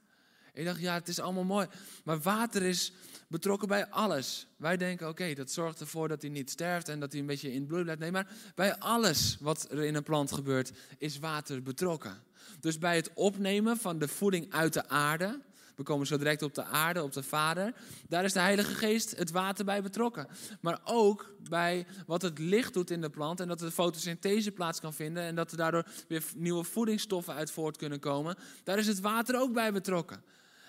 Ik 0.53 0.65
dacht, 0.65 0.79
ja, 0.79 0.93
het 0.93 1.07
is 1.07 1.19
allemaal 1.19 1.43
mooi. 1.43 1.67
Maar 2.03 2.19
water 2.19 2.61
is 2.61 2.93
betrokken 3.27 3.67
bij 3.67 3.87
alles. 3.89 4.47
Wij 4.57 4.77
denken, 4.77 5.07
oké, 5.07 5.33
dat 5.33 5.51
zorgt 5.51 5.79
ervoor 5.79 6.07
dat 6.07 6.21
hij 6.21 6.31
niet 6.31 6.49
sterft 6.49 6.89
en 6.89 6.99
dat 6.99 7.11
hij 7.11 7.21
een 7.21 7.27
beetje 7.27 7.51
in 7.51 7.59
het 7.59 7.67
bloed 7.67 7.83
blijft. 7.83 8.01
Nee, 8.01 8.11
maar 8.11 8.27
bij 8.55 8.77
alles 8.77 9.37
wat 9.39 9.67
er 9.71 9.83
in 9.83 9.95
een 9.95 10.03
plant 10.03 10.31
gebeurt, 10.31 10.71
is 10.97 11.19
water 11.19 11.63
betrokken. 11.63 12.23
Dus 12.59 12.77
bij 12.77 12.95
het 12.95 13.11
opnemen 13.13 13.77
van 13.77 13.99
de 13.99 14.07
voeding 14.07 14.53
uit 14.53 14.73
de 14.73 14.87
aarde, 14.87 15.41
we 15.75 15.83
komen 15.83 16.07
zo 16.07 16.17
direct 16.17 16.41
op 16.41 16.53
de 16.53 16.63
aarde, 16.63 17.03
op 17.03 17.13
de 17.13 17.23
Vader. 17.23 17.73
Daar 18.07 18.23
is 18.23 18.33
de 18.33 18.39
Heilige 18.39 18.73
Geest 18.73 19.17
het 19.17 19.31
water 19.31 19.65
bij 19.65 19.81
betrokken. 19.81 20.27
Maar 20.61 20.79
ook 20.83 21.35
bij 21.49 21.87
wat 22.05 22.21
het 22.21 22.39
licht 22.39 22.73
doet 22.73 22.91
in 22.91 23.01
de 23.01 23.09
plant 23.09 23.39
en 23.39 23.47
dat 23.47 23.59
de 23.59 23.71
fotosynthese 23.71 24.51
plaats 24.51 24.79
kan 24.79 24.93
vinden 24.93 25.23
en 25.23 25.35
dat 25.35 25.51
er 25.51 25.57
daardoor 25.57 25.85
weer 26.07 26.23
nieuwe 26.35 26.63
voedingsstoffen 26.63 27.33
uit 27.33 27.51
voort 27.51 27.77
kunnen 27.77 27.99
komen. 27.99 28.37
Daar 28.63 28.77
is 28.77 28.87
het 28.87 28.99
water 28.99 29.39
ook 29.39 29.53
bij 29.53 29.73
betrokken. 29.73 30.23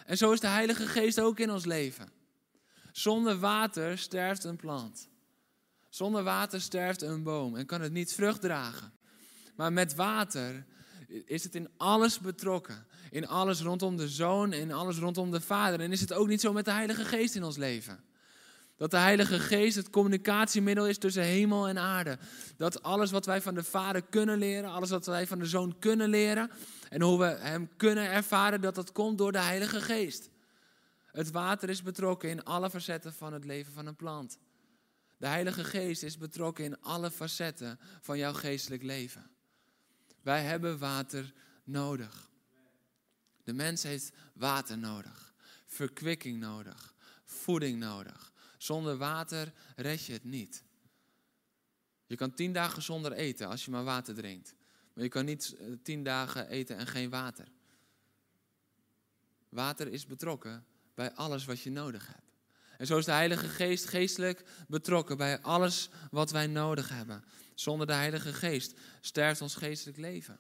En 0.07 0.17
zo 0.17 0.33
is 0.33 0.41
de 0.41 0.47
Heilige 0.47 0.87
Geest 0.87 1.21
ook 1.21 1.39
in 1.39 1.51
ons 1.51 1.65
leven. 1.65 2.11
Zonder 2.93 3.39
water 3.39 3.99
sterft 3.99 4.45
een 4.45 4.57
plant. 4.57 5.09
Zonder 5.89 6.23
water 6.23 6.61
sterft 6.61 7.03
een 7.03 7.23
boom 7.23 7.57
en 7.57 7.67
kan 7.67 7.81
het 7.81 7.93
niet 7.93 8.13
vrucht 8.13 8.41
dragen. 8.41 8.93
Maar 9.57 9.73
met 9.73 9.95
water 9.95 10.67
is 11.09 11.45
het 11.45 11.55
in 11.55 11.69
alles 11.77 12.21
betrokken. 12.21 12.87
In 13.11 13.27
alles 13.27 13.61
rondom 13.61 13.97
de 13.97 14.09
zoon, 14.09 14.53
in 14.53 14.73
alles 14.73 14.99
rondom 14.99 15.31
de 15.31 15.41
vader. 15.41 15.81
En 15.81 15.93
is 15.93 16.01
het 16.01 16.13
ook 16.13 16.29
niet 16.29 16.41
zo 16.41 16.53
met 16.53 16.65
de 16.65 16.73
Heilige 16.73 17.05
Geest 17.05 17.35
in 17.35 17.45
ons 17.45 17.57
leven. 17.57 18.05
Dat 18.77 18.91
de 18.91 18.97
Heilige 18.97 19.39
Geest 19.39 19.77
het 19.77 19.91
communicatiemiddel 19.91 20.89
is 20.89 20.99
tussen 20.99 21.23
hemel 21.23 21.69
en 21.69 21.79
aarde. 21.79 22.19
Dat 22.57 22.83
alles 22.83 23.11
wat 23.11 23.27
wij 23.27 23.43
van 23.43 23.55
de 23.55 23.65
Vader 23.65 24.03
kunnen 24.03 24.39
leren, 24.39 24.71
alles 24.71 24.91
wat 24.91 25.07
wij 25.07 25.27
van 25.27 25.39
de 25.39 25.47
Zoon 25.47 25.79
kunnen 25.79 26.09
leren 26.09 26.51
en 26.89 27.03
hoe 27.03 27.19
we 27.19 27.25
Hem 27.25 27.71
kunnen 27.77 28.11
ervaren, 28.11 28.61
dat 28.61 28.75
dat 28.75 28.93
komt 28.93 29.19
door 29.19 29.33
de 29.33 29.41
Heilige 29.41 29.81
Geest. 29.81 30.31
Het 31.07 31.31
water 31.31 31.69
is 31.69 31.83
betrokken 31.83 32.31
in 32.31 32.45
alle 32.45 32.71
facetten 32.71 33.13
van 33.13 33.33
het 33.33 33.45
leven 33.45 33.73
van 33.73 33.87
een 33.87 33.97
plant. 33.97 34.39
De 35.17 35.27
Heilige 35.27 35.65
Geest 35.65 36.03
is 36.03 36.19
betrokken 36.19 36.65
in 36.65 36.81
alle 36.81 37.11
facetten 37.11 37.79
van 38.01 38.19
jouw 38.19 38.33
geestelijk 38.33 38.83
leven. 38.83 39.31
Wij 40.27 40.43
hebben 40.43 40.79
water 40.79 41.33
nodig. 41.65 42.31
De 43.45 43.53
mens 43.53 43.83
heeft 43.83 44.13
water 44.35 44.79
nodig, 44.79 45.35
verkwikking 45.67 46.41
nodig, 46.41 46.95
voeding 47.25 47.79
nodig. 47.79 48.33
Zonder 48.59 48.97
water 48.97 49.53
red 49.77 50.05
je 50.05 50.13
het 50.13 50.25
niet. 50.25 50.63
Je 52.07 52.17
kan 52.17 52.35
tien 52.35 52.53
dagen 52.53 52.83
zonder 52.83 53.13
eten 53.13 53.49
als 53.49 53.65
je 53.65 53.71
maar 53.71 53.85
water 53.85 54.15
drinkt. 54.15 54.55
Maar 54.93 55.05
je 55.05 55.11
kan 55.11 55.25
niet 55.25 55.55
eh, 55.59 55.67
tien 55.83 56.03
dagen 56.03 56.49
eten 56.49 56.77
en 56.77 56.87
geen 56.87 57.11
water. 57.11 57.49
Water 59.49 59.89
is 59.89 60.07
betrokken 60.07 60.67
bij 60.95 61.13
alles 61.13 61.45
wat 61.45 61.61
je 61.61 61.71
nodig 61.71 62.07
hebt. 62.07 62.33
En 62.79 62.87
zo 62.87 62.99
is 62.99 63.05
de 63.05 63.13
Heilige 63.13 63.49
Geest 63.49 63.89
geestelijk 63.89 64.45
betrokken 64.69 65.17
bij 65.17 65.41
alles 65.41 65.89
wat 66.11 66.31
wij 66.31 66.47
nodig 66.47 66.89
hebben. 66.89 67.25
Zonder 67.57 67.87
de 67.87 67.93
Heilige 67.93 68.33
Geest 68.33 68.75
sterft 69.01 69.41
ons 69.41 69.55
geestelijk 69.55 69.99
leven. 69.99 70.39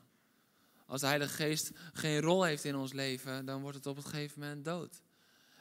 Als 0.86 1.00
de 1.00 1.06
Heilige 1.06 1.34
Geest 1.34 1.70
geen 1.92 2.20
rol 2.20 2.42
heeft 2.42 2.64
in 2.64 2.76
ons 2.76 2.92
leven, 2.92 3.44
dan 3.44 3.60
wordt 3.60 3.76
het 3.76 3.86
op 3.86 3.96
een 3.96 4.02
gegeven 4.02 4.40
moment 4.40 4.64
dood. 4.64 5.02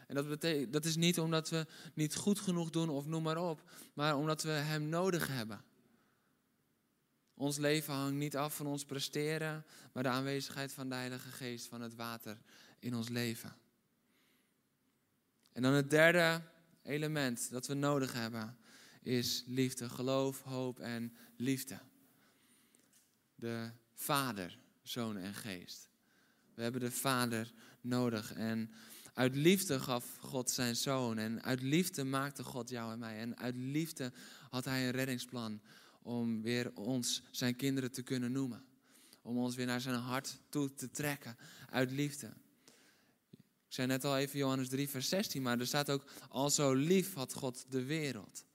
En 0.08 0.16
dat, 0.16 0.28
betekent, 0.28 0.74
dat 0.74 0.86
is 0.86 0.96
niet 0.96 1.20
omdat 1.20 1.50
we 1.50 1.66
niet 1.94 2.16
goed 2.16 2.40
genoeg 2.40 2.70
doen 2.70 2.90
of 2.90 3.06
noem 3.06 3.24
maar 3.24 3.38
op, 3.38 3.72
maar 3.94 4.16
omdat 4.16 4.44
we 4.44 4.50
Hem 4.50 4.90
nodig 4.90 5.28
hebben. 5.28 5.64
Ons 7.34 7.58
leven 7.58 7.94
hangt 7.94 8.18
niet 8.18 8.38
af 8.38 8.56
van 8.56 8.68
ons 8.68 8.86
presteren, 8.86 9.66
maar 9.94 10.04
de 10.04 10.10
aanwezigheid 10.10 10.74
van 10.74 10.90
de 10.90 10.96
Heilige 10.96 11.30
Geest, 11.30 11.68
van 11.68 11.82
het 11.82 11.96
water 11.96 12.38
in 12.80 12.96
ons 12.96 13.10
leven. 13.10 13.56
En 15.52 15.62
dan 15.62 15.74
het 15.74 15.90
derde 15.90 16.42
element 16.84 17.52
dat 17.52 17.68
we 17.68 17.74
nodig 17.74 18.14
hebben 18.14 18.58
is 19.06 19.44
liefde, 19.48 19.90
geloof, 19.90 20.42
hoop 20.42 20.80
en 20.80 21.14
liefde. 21.38 21.80
De 23.36 23.72
Vader, 23.94 24.60
Zoon 24.82 25.18
en 25.18 25.34
Geest. 25.34 25.90
We 26.54 26.62
hebben 26.62 26.82
de 26.82 26.92
Vader 26.92 27.54
nodig 27.82 28.34
en 28.34 28.72
uit 29.14 29.36
liefde 29.36 29.80
gaf 29.80 30.18
God 30.20 30.52
zijn 30.52 30.76
Zoon 30.76 31.18
en 31.18 31.44
uit 31.44 31.62
liefde 31.62 32.04
maakte 32.04 32.44
God 32.44 32.70
jou 32.70 32.92
en 32.92 33.00
mij 33.00 33.20
en 33.20 33.38
uit 33.38 33.56
liefde 33.56 34.12
had 34.50 34.66
Hij 34.66 34.86
een 34.86 34.92
reddingsplan 34.92 35.62
om 36.02 36.42
weer 36.42 36.72
ons 36.74 37.24
zijn 37.32 37.56
kinderen 37.56 37.92
te 37.92 38.02
kunnen 38.02 38.32
noemen. 38.32 38.66
Om 39.22 39.38
ons 39.38 39.56
weer 39.56 39.66
naar 39.66 39.82
zijn 39.82 39.96
hart 39.96 40.40
toe 40.50 40.74
te 40.74 40.92
trekken 40.92 41.38
uit 41.70 41.92
liefde. 41.92 42.34
Ik 43.68 43.82
zei 43.82 43.88
net 43.88 44.04
al 44.04 44.18
even 44.18 44.40
Johannes 44.40 44.70
3, 44.70 44.90
vers 44.90 45.10
16, 45.10 45.42
maar 45.42 45.60
er 45.60 45.68
staat 45.68 45.90
ook, 45.90 46.04
al 46.30 46.50
zo 46.50 46.74
lief 46.74 47.14
had 47.14 47.34
God 47.34 47.66
de 47.70 47.84
wereld. 47.84 48.46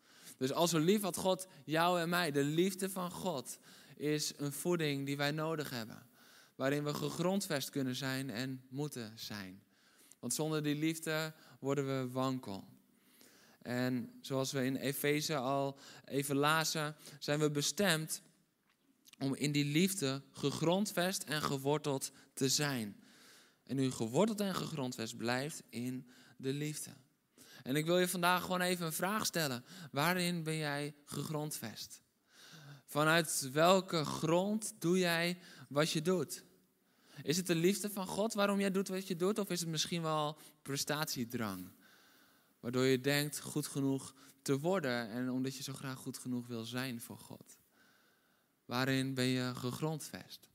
Dus 0.40 0.52
al 0.52 0.68
zo 0.68 0.78
lief 0.78 1.02
had 1.02 1.16
God 1.16 1.46
jou 1.64 2.00
en 2.00 2.08
mij. 2.08 2.30
De 2.30 2.44
liefde 2.44 2.90
van 2.90 3.10
God 3.10 3.58
is 3.96 4.32
een 4.36 4.52
voeding 4.52 5.06
die 5.06 5.16
wij 5.16 5.30
nodig 5.30 5.70
hebben. 5.70 6.06
Waarin 6.54 6.84
we 6.84 6.94
gegrondvest 6.94 7.70
kunnen 7.70 7.94
zijn 7.94 8.30
en 8.30 8.62
moeten 8.68 9.12
zijn. 9.18 9.62
Want 10.18 10.34
zonder 10.34 10.62
die 10.62 10.74
liefde 10.74 11.32
worden 11.58 11.86
we 11.86 12.10
wankel. 12.10 12.64
En 13.62 14.18
zoals 14.20 14.52
we 14.52 14.64
in 14.64 14.76
Efeze 14.76 15.36
al 15.36 15.78
even 16.04 16.36
lazen, 16.36 16.96
zijn 17.18 17.38
we 17.38 17.50
bestemd 17.50 18.22
om 19.18 19.34
in 19.34 19.52
die 19.52 19.64
liefde 19.64 20.22
gegrondvest 20.32 21.22
en 21.22 21.42
geworteld 21.42 22.12
te 22.34 22.48
zijn. 22.48 23.00
En 23.64 23.78
u 23.78 23.90
geworteld 23.90 24.40
en 24.40 24.54
gegrondvest 24.54 25.16
blijft 25.16 25.62
in 25.68 26.10
de 26.36 26.52
liefde. 26.52 26.90
En 27.62 27.76
ik 27.76 27.84
wil 27.84 27.98
je 27.98 28.08
vandaag 28.08 28.42
gewoon 28.42 28.60
even 28.60 28.86
een 28.86 28.92
vraag 28.92 29.26
stellen. 29.26 29.64
Waarin 29.90 30.42
ben 30.42 30.56
jij 30.56 30.94
gegrondvest? 31.04 32.00
Vanuit 32.86 33.48
welke 33.52 34.04
grond 34.04 34.72
doe 34.78 34.98
jij 34.98 35.38
wat 35.68 35.90
je 35.90 36.02
doet? 36.02 36.44
Is 37.22 37.36
het 37.36 37.46
de 37.46 37.54
liefde 37.54 37.90
van 37.90 38.06
God 38.06 38.34
waarom 38.34 38.60
jij 38.60 38.70
doet 38.70 38.88
wat 38.88 39.06
je 39.06 39.16
doet? 39.16 39.38
Of 39.38 39.50
is 39.50 39.60
het 39.60 39.68
misschien 39.68 40.02
wel 40.02 40.38
prestatiedrang? 40.62 41.70
Waardoor 42.60 42.84
je 42.84 43.00
denkt 43.00 43.40
goed 43.40 43.66
genoeg 43.66 44.14
te 44.42 44.58
worden 44.58 45.10
en 45.10 45.30
omdat 45.30 45.56
je 45.56 45.62
zo 45.62 45.72
graag 45.72 45.98
goed 45.98 46.18
genoeg 46.18 46.46
wil 46.46 46.64
zijn 46.64 47.00
voor 47.00 47.18
God. 47.18 47.58
Waarin 48.64 49.14
ben 49.14 49.24
je 49.24 49.54
gegrondvest? 49.54 50.49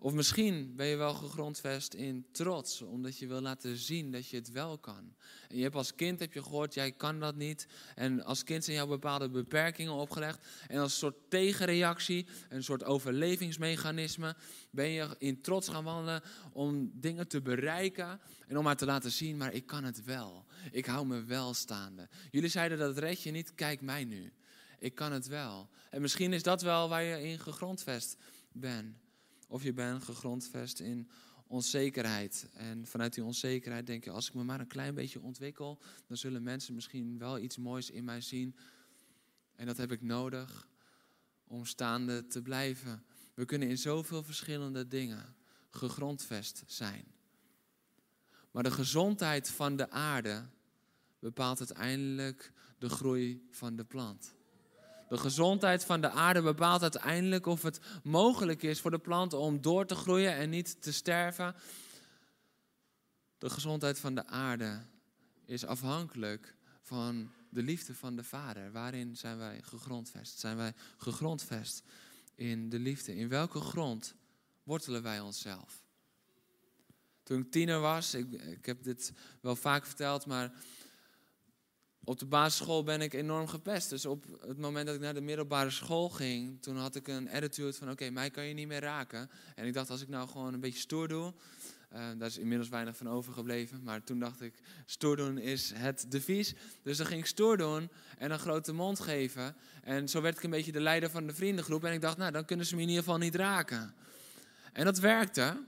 Of 0.00 0.12
misschien 0.12 0.72
ben 0.76 0.86
je 0.86 0.96
wel 0.96 1.14
gegrondvest 1.14 1.94
in 1.94 2.26
trots, 2.32 2.82
omdat 2.82 3.18
je 3.18 3.26
wil 3.26 3.40
laten 3.40 3.76
zien 3.76 4.12
dat 4.12 4.28
je 4.28 4.36
het 4.36 4.50
wel 4.50 4.78
kan. 4.78 5.14
En 5.48 5.56
je 5.56 5.62
hebt 5.62 5.74
als 5.74 5.94
kind 5.94 6.20
heb 6.20 6.32
je 6.32 6.42
gehoord, 6.42 6.74
jij 6.74 6.92
kan 6.92 7.20
dat 7.20 7.36
niet. 7.36 7.66
En 7.94 8.24
als 8.24 8.44
kind 8.44 8.64
zijn 8.64 8.76
jou 8.76 8.88
bepaalde 8.88 9.28
beperkingen 9.28 9.92
opgelegd. 9.92 10.46
En 10.66 10.78
als 10.78 10.98
soort 10.98 11.16
tegenreactie, 11.28 12.26
een 12.48 12.64
soort 12.64 12.84
overlevingsmechanisme, 12.84 14.36
ben 14.70 14.88
je 14.88 15.16
in 15.18 15.40
trots 15.40 15.68
gaan 15.68 15.84
wandelen 15.84 16.22
om 16.52 16.90
dingen 16.94 17.28
te 17.28 17.42
bereiken. 17.42 18.20
En 18.46 18.58
om 18.58 18.64
maar 18.64 18.76
te 18.76 18.86
laten 18.86 19.12
zien, 19.12 19.36
maar 19.36 19.52
ik 19.52 19.66
kan 19.66 19.84
het 19.84 20.04
wel. 20.04 20.44
Ik 20.72 20.86
hou 20.86 21.06
me 21.06 21.24
wel 21.24 21.54
staande. 21.54 22.08
Jullie 22.30 22.50
zeiden 22.50 22.78
dat 22.78 22.98
red 22.98 23.22
je 23.22 23.30
niet, 23.30 23.54
kijk 23.54 23.80
mij 23.80 24.04
nu. 24.04 24.32
Ik 24.78 24.94
kan 24.94 25.12
het 25.12 25.26
wel. 25.26 25.68
En 25.90 26.00
misschien 26.00 26.32
is 26.32 26.42
dat 26.42 26.62
wel 26.62 26.88
waar 26.88 27.02
je 27.02 27.22
in 27.22 27.38
gegrondvest 27.38 28.16
bent. 28.52 29.07
Of 29.48 29.62
je 29.62 29.72
bent 29.72 30.02
gegrondvest 30.02 30.80
in 30.80 31.08
onzekerheid. 31.46 32.48
En 32.52 32.86
vanuit 32.86 33.14
die 33.14 33.24
onzekerheid 33.24 33.86
denk 33.86 34.04
je, 34.04 34.10
als 34.10 34.28
ik 34.28 34.34
me 34.34 34.44
maar 34.44 34.60
een 34.60 34.66
klein 34.66 34.94
beetje 34.94 35.20
ontwikkel, 35.20 35.78
dan 36.06 36.16
zullen 36.16 36.42
mensen 36.42 36.74
misschien 36.74 37.18
wel 37.18 37.38
iets 37.38 37.56
moois 37.56 37.90
in 37.90 38.04
mij 38.04 38.20
zien. 38.20 38.56
En 39.56 39.66
dat 39.66 39.76
heb 39.76 39.92
ik 39.92 40.02
nodig 40.02 40.68
om 41.44 41.64
staande 41.64 42.26
te 42.26 42.42
blijven. 42.42 43.04
We 43.34 43.44
kunnen 43.44 43.68
in 43.68 43.78
zoveel 43.78 44.22
verschillende 44.22 44.88
dingen 44.88 45.36
gegrondvest 45.70 46.62
zijn. 46.66 47.04
Maar 48.50 48.62
de 48.62 48.70
gezondheid 48.70 49.50
van 49.50 49.76
de 49.76 49.90
aarde 49.90 50.48
bepaalt 51.18 51.58
uiteindelijk 51.58 52.52
de 52.78 52.88
groei 52.88 53.46
van 53.50 53.76
de 53.76 53.84
plant. 53.84 54.34
De 55.08 55.18
gezondheid 55.18 55.84
van 55.84 56.00
de 56.00 56.10
aarde 56.10 56.42
bepaalt 56.42 56.82
uiteindelijk 56.82 57.46
of 57.46 57.62
het 57.62 57.80
mogelijk 58.02 58.62
is 58.62 58.80
voor 58.80 58.90
de 58.90 58.98
plant 58.98 59.32
om 59.32 59.60
door 59.60 59.86
te 59.86 59.94
groeien 59.94 60.34
en 60.34 60.50
niet 60.50 60.82
te 60.82 60.92
sterven. 60.92 61.54
De 63.38 63.50
gezondheid 63.50 63.98
van 63.98 64.14
de 64.14 64.26
aarde 64.26 64.80
is 65.44 65.66
afhankelijk 65.66 66.54
van 66.82 67.30
de 67.50 67.62
liefde 67.62 67.94
van 67.94 68.16
de 68.16 68.24
Vader. 68.24 68.72
Waarin 68.72 69.16
zijn 69.16 69.38
wij 69.38 69.62
gegrondvest? 69.62 70.38
Zijn 70.38 70.56
wij 70.56 70.74
gegrondvest 70.96 71.82
in 72.34 72.68
de 72.68 72.78
liefde? 72.78 73.16
In 73.16 73.28
welke 73.28 73.60
grond 73.60 74.14
wortelen 74.62 75.02
wij 75.02 75.20
onszelf? 75.20 75.82
Toen 77.22 77.40
ik 77.40 77.50
tiener 77.50 77.80
was, 77.80 78.14
ik, 78.14 78.32
ik 78.32 78.66
heb 78.66 78.82
dit 78.82 79.12
wel 79.40 79.56
vaak 79.56 79.86
verteld, 79.86 80.26
maar 80.26 80.52
op 82.08 82.18
de 82.18 82.26
basisschool 82.26 82.82
ben 82.82 83.00
ik 83.00 83.12
enorm 83.12 83.46
gepest. 83.46 83.90
Dus 83.90 84.06
op 84.06 84.24
het 84.46 84.58
moment 84.58 84.86
dat 84.86 84.94
ik 84.94 85.00
naar 85.00 85.14
de 85.14 85.20
middelbare 85.20 85.70
school 85.70 86.08
ging, 86.08 86.62
toen 86.62 86.76
had 86.76 86.94
ik 86.94 87.08
een 87.08 87.30
attitude 87.30 87.72
van 87.72 87.90
oké, 87.90 88.10
mij 88.10 88.30
kan 88.30 88.44
je 88.44 88.54
niet 88.54 88.68
meer 88.68 88.80
raken. 88.80 89.30
En 89.54 89.66
ik 89.66 89.74
dacht, 89.74 89.90
als 89.90 90.00
ik 90.00 90.08
nou 90.08 90.28
gewoon 90.28 90.54
een 90.54 90.60
beetje 90.60 90.78
stoer 90.78 91.08
doe, 91.08 91.32
uh, 91.92 91.98
daar 92.18 92.28
is 92.28 92.38
inmiddels 92.38 92.68
weinig 92.68 92.96
van 92.96 93.08
overgebleven. 93.08 93.82
Maar 93.82 94.04
toen 94.04 94.18
dacht 94.18 94.40
ik, 94.40 94.54
stoer 94.86 95.16
doen 95.16 95.38
is 95.38 95.72
het 95.74 96.06
devies. 96.08 96.54
Dus 96.82 96.96
dan 96.96 97.06
ging 97.06 97.20
ik 97.20 97.26
stoer 97.26 97.56
doen 97.56 97.90
en 98.18 98.30
een 98.30 98.38
grote 98.38 98.72
mond 98.72 99.00
geven. 99.00 99.56
En 99.82 100.08
zo 100.08 100.20
werd 100.20 100.36
ik 100.36 100.42
een 100.42 100.50
beetje 100.50 100.72
de 100.72 100.80
leider 100.80 101.10
van 101.10 101.26
de 101.26 101.34
vriendengroep. 101.34 101.84
En 101.84 101.92
ik 101.92 102.00
dacht, 102.00 102.16
nou, 102.16 102.32
dan 102.32 102.44
kunnen 102.44 102.66
ze 102.66 102.74
me 102.74 102.82
in 102.82 102.88
ieder 102.88 103.02
geval 103.02 103.18
niet 103.18 103.34
raken. 103.34 103.94
En 104.72 104.84
dat 104.84 104.98
werkte. 104.98 105.64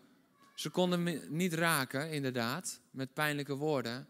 Ze 0.54 0.70
konden 0.70 1.02
me 1.02 1.26
niet 1.28 1.52
raken, 1.52 2.10
inderdaad, 2.10 2.80
met 2.90 3.14
pijnlijke 3.14 3.54
woorden. 3.54 4.08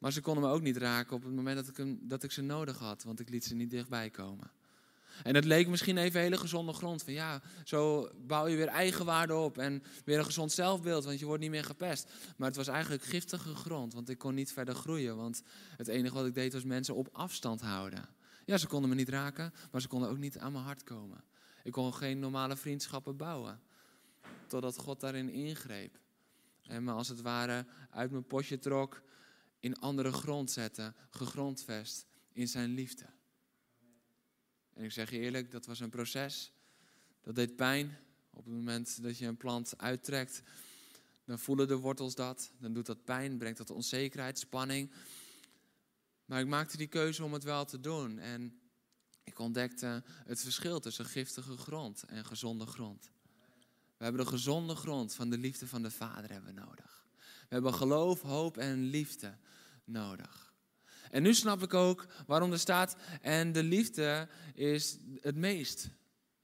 Maar 0.00 0.12
ze 0.12 0.20
konden 0.20 0.42
me 0.42 0.50
ook 0.50 0.62
niet 0.62 0.76
raken 0.76 1.16
op 1.16 1.22
het 1.22 1.34
moment 1.34 1.56
dat 1.56 1.68
ik, 1.68 1.76
hem, 1.76 1.98
dat 2.02 2.22
ik 2.22 2.32
ze 2.32 2.42
nodig 2.42 2.78
had, 2.78 3.02
want 3.02 3.20
ik 3.20 3.28
liet 3.28 3.44
ze 3.44 3.54
niet 3.54 3.70
dichtbij 3.70 4.10
komen. 4.10 4.50
En 5.22 5.34
het 5.34 5.44
leek 5.44 5.68
misschien 5.68 5.98
even 5.98 6.20
hele 6.20 6.38
gezonde 6.38 6.72
grond. 6.72 7.02
Van 7.02 7.12
ja, 7.12 7.42
zo 7.64 8.08
bouw 8.26 8.46
je 8.46 8.56
weer 8.56 8.68
eigenwaarde 8.68 9.34
op 9.34 9.58
en 9.58 9.82
weer 10.04 10.18
een 10.18 10.24
gezond 10.24 10.52
zelfbeeld, 10.52 11.04
want 11.04 11.18
je 11.18 11.26
wordt 11.26 11.42
niet 11.42 11.50
meer 11.50 11.64
gepest. 11.64 12.12
Maar 12.36 12.48
het 12.48 12.56
was 12.56 12.68
eigenlijk 12.68 13.02
giftige 13.02 13.54
grond, 13.54 13.94
want 13.94 14.08
ik 14.08 14.18
kon 14.18 14.34
niet 14.34 14.52
verder 14.52 14.74
groeien. 14.74 15.16
Want 15.16 15.42
het 15.76 15.88
enige 15.88 16.14
wat 16.14 16.26
ik 16.26 16.34
deed 16.34 16.52
was 16.52 16.64
mensen 16.64 16.94
op 16.94 17.08
afstand 17.12 17.60
houden. 17.60 18.08
Ja, 18.44 18.58
ze 18.58 18.66
konden 18.66 18.88
me 18.88 18.96
niet 18.96 19.08
raken, 19.08 19.52
maar 19.70 19.80
ze 19.80 19.88
konden 19.88 20.10
ook 20.10 20.18
niet 20.18 20.38
aan 20.38 20.52
mijn 20.52 20.64
hart 20.64 20.84
komen. 20.84 21.24
Ik 21.64 21.72
kon 21.72 21.94
geen 21.94 22.18
normale 22.18 22.56
vriendschappen 22.56 23.16
bouwen. 23.16 23.60
Totdat 24.46 24.78
God 24.78 25.00
daarin 25.00 25.30
ingreep. 25.30 25.98
En 26.62 26.84
me 26.84 26.92
als 26.92 27.08
het 27.08 27.20
ware 27.20 27.66
uit 27.90 28.10
mijn 28.10 28.26
potje 28.26 28.58
trok, 28.58 29.02
in 29.60 29.78
andere 29.78 30.12
grond 30.12 30.50
zette, 30.50 30.94
gegrondvest 31.10 32.06
in 32.32 32.48
zijn 32.48 32.74
liefde. 32.74 33.06
En 34.74 34.84
ik 34.84 34.92
zeg 34.92 35.10
je 35.10 35.18
eerlijk, 35.18 35.50
dat 35.50 35.66
was 35.66 35.80
een 35.80 35.90
proces. 35.90 36.52
Dat 37.20 37.34
deed 37.34 37.56
pijn. 37.56 37.98
Op 38.30 38.44
het 38.44 38.54
moment 38.54 39.02
dat 39.02 39.18
je 39.18 39.26
een 39.26 39.36
plant 39.36 39.78
uittrekt, 39.78 40.42
dan 41.24 41.38
voelen 41.38 41.68
de 41.68 41.76
wortels 41.76 42.14
dat. 42.14 42.52
Dan 42.58 42.72
doet 42.72 42.86
dat 42.86 43.04
pijn, 43.04 43.38
brengt 43.38 43.58
dat 43.58 43.70
onzekerheid, 43.70 44.38
spanning. 44.38 44.92
Maar 46.24 46.40
ik 46.40 46.46
maakte 46.46 46.76
die 46.76 46.86
keuze 46.86 47.24
om 47.24 47.32
het 47.32 47.42
wel 47.42 47.64
te 47.64 47.80
doen. 47.80 48.18
En 48.18 48.60
ik 49.24 49.38
ontdekte 49.38 50.02
het 50.06 50.40
verschil 50.40 50.80
tussen 50.80 51.04
giftige 51.04 51.56
grond 51.56 52.02
en 52.02 52.24
gezonde 52.24 52.66
grond. 52.66 53.10
We 53.96 54.04
hebben 54.04 54.24
de 54.24 54.30
gezonde 54.30 54.74
grond 54.74 55.14
van 55.14 55.30
de 55.30 55.38
liefde 55.38 55.66
van 55.66 55.82
de 55.82 55.90
Vader 55.90 56.32
hebben 56.32 56.54
nodig. 56.54 56.99
We 57.50 57.56
hebben 57.56 57.74
geloof, 57.74 58.22
hoop 58.22 58.56
en 58.56 58.84
liefde 58.84 59.36
nodig. 59.84 60.54
En 61.10 61.22
nu 61.22 61.34
snap 61.34 61.62
ik 61.62 61.74
ook 61.74 62.06
waarom 62.26 62.52
er 62.52 62.58
staat, 62.58 62.96
en 63.20 63.52
de 63.52 63.62
liefde 63.62 64.28
is 64.54 64.98
het 65.20 65.36
meest. 65.36 65.88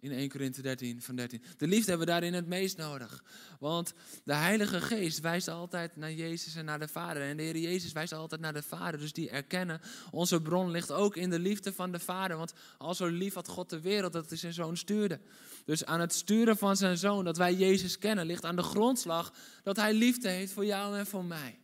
In 0.00 0.12
1 0.12 0.28
Korinthe 0.28 0.62
13 0.62 1.02
van 1.02 1.16
13. 1.16 1.42
De 1.56 1.66
liefde 1.66 1.88
hebben 1.88 2.06
we 2.06 2.12
daarin 2.12 2.34
het 2.34 2.46
meest 2.46 2.76
nodig. 2.76 3.24
Want 3.58 3.92
de 4.24 4.34
Heilige 4.34 4.80
Geest 4.80 5.20
wijst 5.20 5.48
altijd 5.48 5.96
naar 5.96 6.12
Jezus 6.12 6.54
en 6.54 6.64
naar 6.64 6.78
de 6.78 6.88
Vader. 6.88 7.22
En 7.22 7.36
de 7.36 7.42
Heer 7.42 7.56
Jezus 7.56 7.92
wijst 7.92 8.12
altijd 8.12 8.40
naar 8.40 8.52
de 8.52 8.62
Vader. 8.62 9.00
Dus 9.00 9.12
die 9.12 9.30
erkennen, 9.30 9.80
onze 10.10 10.42
bron 10.42 10.70
ligt 10.70 10.92
ook 10.92 11.16
in 11.16 11.30
de 11.30 11.38
liefde 11.38 11.72
van 11.72 11.92
de 11.92 11.98
Vader. 11.98 12.36
Want 12.36 12.52
al 12.78 12.94
zo 12.94 13.06
lief 13.06 13.34
had 13.34 13.48
God 13.48 13.70
de 13.70 13.80
wereld 13.80 14.12
dat 14.12 14.28
hij 14.28 14.38
zijn 14.38 14.52
zoon 14.52 14.76
stuurde. 14.76 15.20
Dus 15.64 15.84
aan 15.84 16.00
het 16.00 16.12
sturen 16.12 16.56
van 16.56 16.76
zijn 16.76 16.98
zoon, 16.98 17.24
dat 17.24 17.36
wij 17.36 17.54
Jezus 17.54 17.98
kennen, 17.98 18.26
ligt 18.26 18.44
aan 18.44 18.56
de 18.56 18.62
grondslag 18.62 19.34
dat 19.62 19.76
hij 19.76 19.94
liefde 19.94 20.28
heeft 20.28 20.52
voor 20.52 20.66
jou 20.66 20.96
en 20.98 21.06
voor 21.06 21.24
mij. 21.24 21.58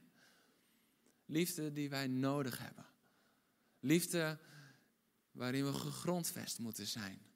Liefde 1.27 1.73
die 1.73 1.91
wij 1.91 2.07
nodig 2.07 2.59
hebben. 2.59 2.87
Liefde 3.81 4.39
waarin 5.33 5.65
we 5.65 5.73
gegrondvest 5.73 6.59
moeten 6.59 6.87
zijn. 6.87 7.32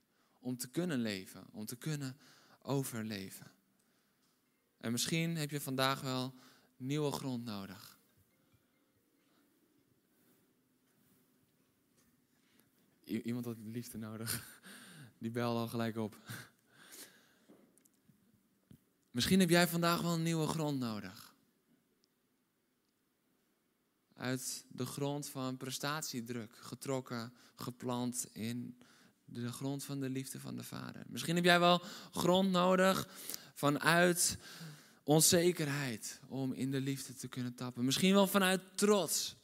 Om 0.46 0.56
te 0.56 0.68
kunnen 0.68 0.98
leven, 0.98 1.46
om 1.52 1.66
te 1.66 1.76
kunnen 1.76 2.16
overleven. 2.62 3.50
En 4.78 4.92
misschien 4.92 5.36
heb 5.36 5.50
je 5.50 5.60
vandaag 5.60 6.00
wel 6.00 6.34
nieuwe 6.76 7.12
grond 7.12 7.44
nodig. 7.44 7.98
iemand 13.04 13.44
had 13.44 13.56
liefde 13.64 13.98
nodig. 13.98 14.60
Die 15.18 15.30
belde 15.30 15.58
al 15.58 15.68
gelijk 15.68 15.96
op. 15.96 16.16
Misschien 19.10 19.40
heb 19.40 19.50
jij 19.50 19.68
vandaag 19.68 20.00
wel 20.00 20.14
een 20.14 20.22
nieuwe 20.22 20.46
grond 20.46 20.78
nodig 20.78 21.34
uit 24.14 24.64
de 24.68 24.86
grond 24.86 25.28
van 25.28 25.56
prestatiedruk 25.56 26.56
getrokken, 26.56 27.32
geplant 27.54 28.26
in 28.32 28.78
de 29.26 29.52
grond 29.52 29.84
van 29.84 30.00
de 30.00 30.10
liefde 30.10 30.40
van 30.40 30.56
de 30.56 30.62
Vader. 30.62 31.02
Misschien 31.08 31.34
heb 31.34 31.44
jij 31.44 31.60
wel 31.60 31.82
grond 32.10 32.50
nodig 32.50 33.08
vanuit 33.54 34.38
onzekerheid 35.02 36.20
om 36.28 36.52
in 36.52 36.70
de 36.70 36.80
liefde 36.80 37.14
te 37.14 37.28
kunnen 37.28 37.54
tappen. 37.54 37.84
Misschien 37.84 38.14
wel 38.14 38.26
vanuit 38.26 38.60
trots. 38.74 39.36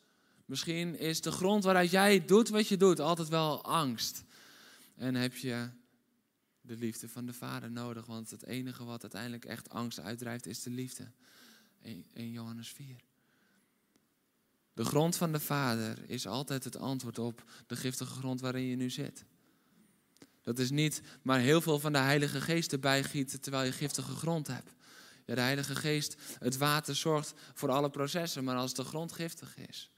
Misschien 0.44 0.98
is 0.98 1.20
de 1.20 1.32
grond 1.32 1.64
waaruit 1.64 1.90
jij 1.90 2.24
doet 2.24 2.48
wat 2.48 2.68
je 2.68 2.76
doet 2.76 3.00
altijd 3.00 3.28
wel 3.28 3.64
angst. 3.64 4.24
En 4.96 5.14
heb 5.14 5.36
je 5.36 5.68
de 6.60 6.76
liefde 6.76 7.08
van 7.08 7.26
de 7.26 7.32
Vader 7.32 7.70
nodig, 7.70 8.06
want 8.06 8.30
het 8.30 8.44
enige 8.44 8.84
wat 8.84 9.02
uiteindelijk 9.02 9.44
echt 9.44 9.70
angst 9.70 10.00
uitdrijft 10.00 10.46
is 10.46 10.62
de 10.62 10.70
liefde. 10.70 11.10
1 12.14 12.30
Johannes 12.30 12.68
4. 12.68 12.96
De 14.74 14.84
grond 14.84 15.16
van 15.16 15.32
de 15.32 15.40
Vader 15.40 16.10
is 16.10 16.26
altijd 16.26 16.64
het 16.64 16.76
antwoord 16.76 17.18
op 17.18 17.44
de 17.66 17.76
giftige 17.76 18.14
grond 18.14 18.40
waarin 18.40 18.66
je 18.66 18.76
nu 18.76 18.90
zit. 18.90 19.24
Dat 20.42 20.58
is 20.58 20.70
niet 20.70 21.00
maar 21.22 21.38
heel 21.38 21.60
veel 21.60 21.78
van 21.78 21.92
de 21.92 21.98
Heilige 21.98 22.40
Geest 22.40 22.72
erbij 22.72 23.04
gieten 23.04 23.40
terwijl 23.40 23.64
je 23.64 23.72
giftige 23.72 24.14
grond 24.14 24.46
hebt. 24.46 24.72
Ja, 25.26 25.34
de 25.34 25.40
Heilige 25.40 25.74
Geest, 25.74 26.16
het 26.38 26.56
water 26.56 26.96
zorgt 26.96 27.34
voor 27.54 27.70
alle 27.70 27.90
processen, 27.90 28.44
maar 28.44 28.56
als 28.56 28.74
de 28.74 28.84
grond 28.84 29.12
giftig 29.12 29.56
is. 29.56 29.90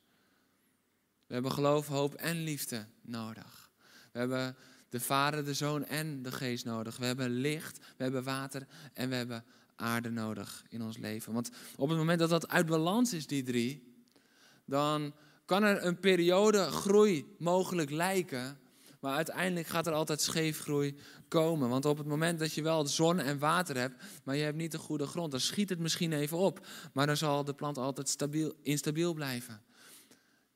We 1.27 1.35
hebben 1.35 1.53
geloof, 1.53 1.87
hoop 1.87 2.15
en 2.15 2.43
liefde 2.43 2.87
nodig. 3.03 3.71
We 4.13 4.19
hebben 4.19 4.57
de 4.89 5.01
Vader, 5.01 5.45
de 5.45 5.55
Zoon 5.55 5.85
en 5.85 6.23
de 6.23 6.33
Geest 6.33 6.65
nodig. 6.65 6.97
We 6.97 7.05
hebben 7.05 7.31
licht, 7.31 7.79
we 7.97 8.03
hebben 8.03 8.25
water 8.25 8.67
en 8.93 9.09
we 9.09 9.15
hebben 9.15 9.45
aarde 9.77 10.11
nodig 10.11 10.65
in 10.69 10.83
ons 10.83 10.97
leven. 10.97 11.33
Want 11.33 11.51
op 11.77 11.89
het 11.89 11.99
moment 11.99 12.19
dat 12.19 12.31
dat 12.31 12.49
uit 12.49 12.67
balans 12.67 13.13
is, 13.13 13.27
die 13.27 13.43
drie, 13.43 13.95
dan 14.65 15.15
kan 15.45 15.63
er 15.63 15.85
een 15.85 16.01
periode 16.01 16.59
groei 16.59 17.35
mogelijk 17.39 17.91
lijken, 17.91 18.59
maar 19.05 19.17
uiteindelijk 19.17 19.67
gaat 19.67 19.87
er 19.87 19.93
altijd 19.93 20.21
scheefgroei 20.21 20.97
komen. 21.29 21.69
Want 21.69 21.85
op 21.85 21.99
het 21.99 22.07
moment 22.07 22.39
dat 22.39 22.55
je 22.55 22.63
wel 22.63 22.87
zon 22.87 23.19
en 23.19 23.39
water 23.39 23.77
hebt, 23.77 24.03
maar 24.23 24.37
je 24.37 24.43
hebt 24.43 24.57
niet 24.57 24.73
de 24.73 24.79
goede 24.79 25.07
grond, 25.07 25.31
dan 25.31 25.41
schiet 25.41 25.69
het 25.69 25.79
misschien 25.79 26.13
even 26.13 26.37
op, 26.37 26.67
maar 26.93 27.07
dan 27.07 27.17
zal 27.17 27.45
de 27.45 27.55
plant 27.55 27.79
altijd 27.79 28.09
stabiel, 28.09 28.55
instabiel 28.63 29.15
blijven. 29.15 29.63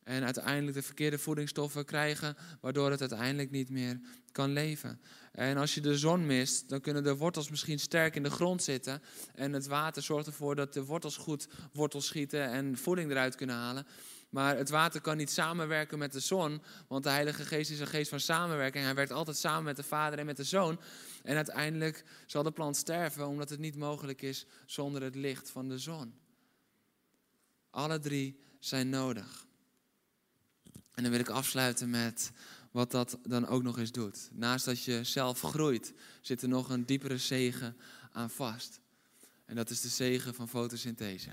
En 0.04 0.24
uiteindelijk 0.24 0.76
de 0.76 0.82
verkeerde 0.82 1.18
voedingsstoffen 1.18 1.84
krijgen, 1.84 2.36
waardoor 2.60 2.90
het 2.90 3.00
uiteindelijk 3.00 3.50
niet 3.50 3.70
meer 3.70 4.00
kan 4.32 4.52
leven. 4.52 5.00
En 5.32 5.56
als 5.56 5.74
je 5.74 5.80
de 5.80 5.98
zon 5.98 6.26
mist, 6.26 6.68
dan 6.68 6.80
kunnen 6.80 7.02
de 7.02 7.16
wortels 7.16 7.50
misschien 7.50 7.78
sterk 7.78 8.16
in 8.16 8.22
de 8.22 8.30
grond 8.30 8.62
zitten. 8.62 9.02
En 9.34 9.52
het 9.52 9.66
water 9.66 10.02
zorgt 10.02 10.26
ervoor 10.26 10.54
dat 10.54 10.72
de 10.72 10.84
wortels 10.84 11.16
goed 11.16 11.48
wortels 11.72 12.06
schieten 12.06 12.50
en 12.50 12.76
voeding 12.76 13.10
eruit 13.10 13.34
kunnen 13.34 13.56
halen. 13.56 13.86
Maar 14.28 14.56
het 14.56 14.70
water 14.70 15.00
kan 15.00 15.16
niet 15.16 15.30
samenwerken 15.30 15.98
met 15.98 16.12
de 16.12 16.20
zon, 16.20 16.62
want 16.88 17.02
de 17.02 17.10
Heilige 17.10 17.44
Geest 17.44 17.70
is 17.70 17.80
een 17.80 17.86
geest 17.86 18.10
van 18.10 18.20
samenwerking. 18.20 18.84
Hij 18.84 18.94
werkt 18.94 19.12
altijd 19.12 19.36
samen 19.36 19.64
met 19.64 19.76
de 19.76 19.82
Vader 19.82 20.18
en 20.18 20.26
met 20.26 20.36
de 20.36 20.44
Zoon. 20.44 20.80
En 21.22 21.36
uiteindelijk 21.36 22.04
zal 22.26 22.42
de 22.42 22.50
plant 22.50 22.76
sterven, 22.76 23.26
omdat 23.26 23.50
het 23.50 23.58
niet 23.58 23.76
mogelijk 23.76 24.22
is 24.22 24.46
zonder 24.66 25.02
het 25.02 25.14
licht 25.14 25.50
van 25.50 25.68
de 25.68 25.78
zon. 25.78 26.14
Alle 27.70 27.98
drie 27.98 28.40
zijn 28.58 28.88
nodig. 28.88 29.46
En 30.94 31.02
dan 31.02 31.10
wil 31.10 31.20
ik 31.20 31.28
afsluiten 31.28 31.90
met 31.90 32.32
wat 32.70 32.90
dat 32.90 33.18
dan 33.22 33.46
ook 33.46 33.62
nog 33.62 33.78
eens 33.78 33.92
doet. 33.92 34.28
Naast 34.32 34.64
dat 34.64 34.82
je 34.82 35.04
zelf 35.04 35.40
groeit, 35.40 35.92
zit 36.20 36.42
er 36.42 36.48
nog 36.48 36.70
een 36.70 36.86
diepere 36.86 37.18
zegen 37.18 37.76
aan 38.12 38.30
vast. 38.30 38.80
En 39.44 39.56
dat 39.56 39.70
is 39.70 39.80
de 39.80 39.88
zegen 39.88 40.34
van 40.34 40.48
fotosynthese. 40.48 41.30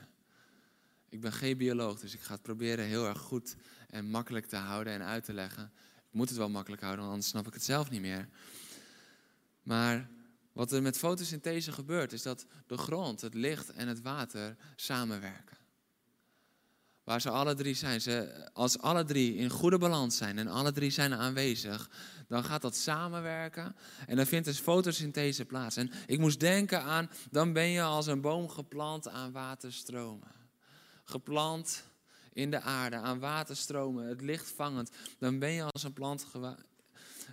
Ik 1.16 1.22
ben 1.22 1.34
geen 1.34 1.58
bioloog, 1.58 2.00
dus 2.00 2.14
ik 2.14 2.22
ga 2.22 2.34
het 2.34 2.42
proberen 2.42 2.86
heel 2.86 3.08
erg 3.08 3.20
goed 3.20 3.56
en 3.90 4.10
makkelijk 4.10 4.46
te 4.46 4.56
houden 4.56 4.94
en 4.94 5.02
uit 5.02 5.24
te 5.24 5.34
leggen. 5.34 5.72
Ik 5.96 6.14
moet 6.14 6.30
het 6.30 6.38
wel 6.38 6.50
makkelijk 6.50 6.82
houden, 6.82 7.06
anders 7.06 7.28
snap 7.28 7.48
ik 7.48 7.54
het 7.54 7.64
zelf 7.64 7.90
niet 7.90 8.02
meer. 8.02 8.28
Maar 9.64 10.10
wat 10.54 10.72
er 10.72 10.82
met 10.82 10.98
fotosynthese 10.98 11.72
gebeurt, 11.72 12.14
is 12.14 12.22
dat 12.22 12.46
de 12.68 12.78
grond, 12.78 13.22
het 13.22 13.34
licht 13.34 13.70
en 13.70 13.88
het 13.88 14.02
water 14.02 14.56
samenwerken. 14.76 15.58
Waar 17.04 17.22
ze 17.22 17.30
alle 17.30 17.54
drie 17.54 17.76
zijn. 17.76 18.02
Ze, 18.02 18.50
als 18.54 18.80
alle 18.80 19.04
drie 19.04 19.36
in 19.36 19.50
goede 19.50 19.78
balans 19.78 20.18
zijn 20.18 20.38
en 20.38 20.48
alle 20.48 20.72
drie 20.72 20.92
zijn 20.92 21.14
aanwezig, 21.14 21.90
dan 22.28 22.44
gaat 22.44 22.62
dat 22.62 22.76
samenwerken 22.76 23.76
en 24.08 24.16
dan 24.16 24.26
vindt 24.26 24.46
dus 24.46 24.60
fotosynthese 24.60 25.46
plaats. 25.46 25.76
En 25.76 25.92
ik 26.06 26.20
moest 26.20 26.40
denken 26.40 26.84
aan, 26.84 27.10
dan 27.32 27.54
ben 27.54 27.68
je 27.68 27.82
als 27.82 28.08
een 28.08 28.22
boom 28.22 28.50
geplant 28.50 29.08
aan 29.08 29.32
waterstromen. 29.32 30.35
Geplant 31.06 31.84
in 32.34 32.52
de 32.52 32.62
aarde, 32.62 32.96
aan 32.96 33.20
waterstromen, 33.20 34.08
het 34.08 34.22
licht 34.22 34.52
vangend, 34.52 34.90
dan 35.20 35.40
ben 35.40 35.52
je 35.52 35.64
als 35.64 35.84
een 35.84 35.94
plant 35.94 36.26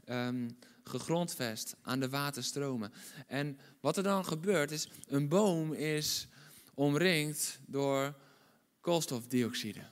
um, 0.08 0.58
gegrondvest 0.84 1.74
aan 1.82 2.00
de 2.00 2.08
waterstromen. 2.08 2.92
En 3.26 3.58
wat 3.80 3.96
er 3.96 4.02
dan 4.02 4.24
gebeurt 4.24 4.70
is, 4.70 4.88
een 5.08 5.28
boom 5.28 5.72
is 5.72 6.26
omringd 6.74 7.58
door 7.66 8.14
koolstofdioxide. 8.80 9.84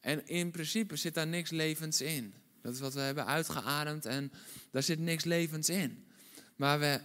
En 0.00 0.26
in 0.26 0.50
principe 0.50 0.96
zit 0.96 1.14
daar 1.14 1.26
niks 1.26 1.50
levends 1.50 2.00
in. 2.00 2.34
Dat 2.62 2.74
is 2.74 2.80
wat 2.80 2.94
we 2.94 3.00
hebben 3.00 3.26
uitgeademd 3.26 4.06
en 4.06 4.32
daar 4.70 4.82
zit 4.82 4.98
niks 4.98 5.24
levends 5.24 5.68
in. 5.68 6.06
Maar 6.56 6.78
we 6.78 7.00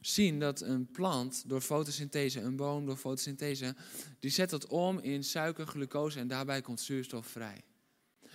zien 0.00 0.38
dat 0.38 0.60
een 0.60 0.90
plant 0.90 1.42
door 1.46 1.60
fotosynthese, 1.60 2.40
een 2.40 2.56
boom 2.56 2.86
door 2.86 2.96
fotosynthese, 2.96 3.74
die 4.18 4.30
zet 4.30 4.50
het 4.50 4.66
om 4.66 4.98
in 4.98 5.24
suiker, 5.24 5.66
glucose 5.66 6.18
en 6.18 6.28
daarbij 6.28 6.60
komt 6.60 6.80
zuurstof 6.80 7.26
vrij. 7.26 7.64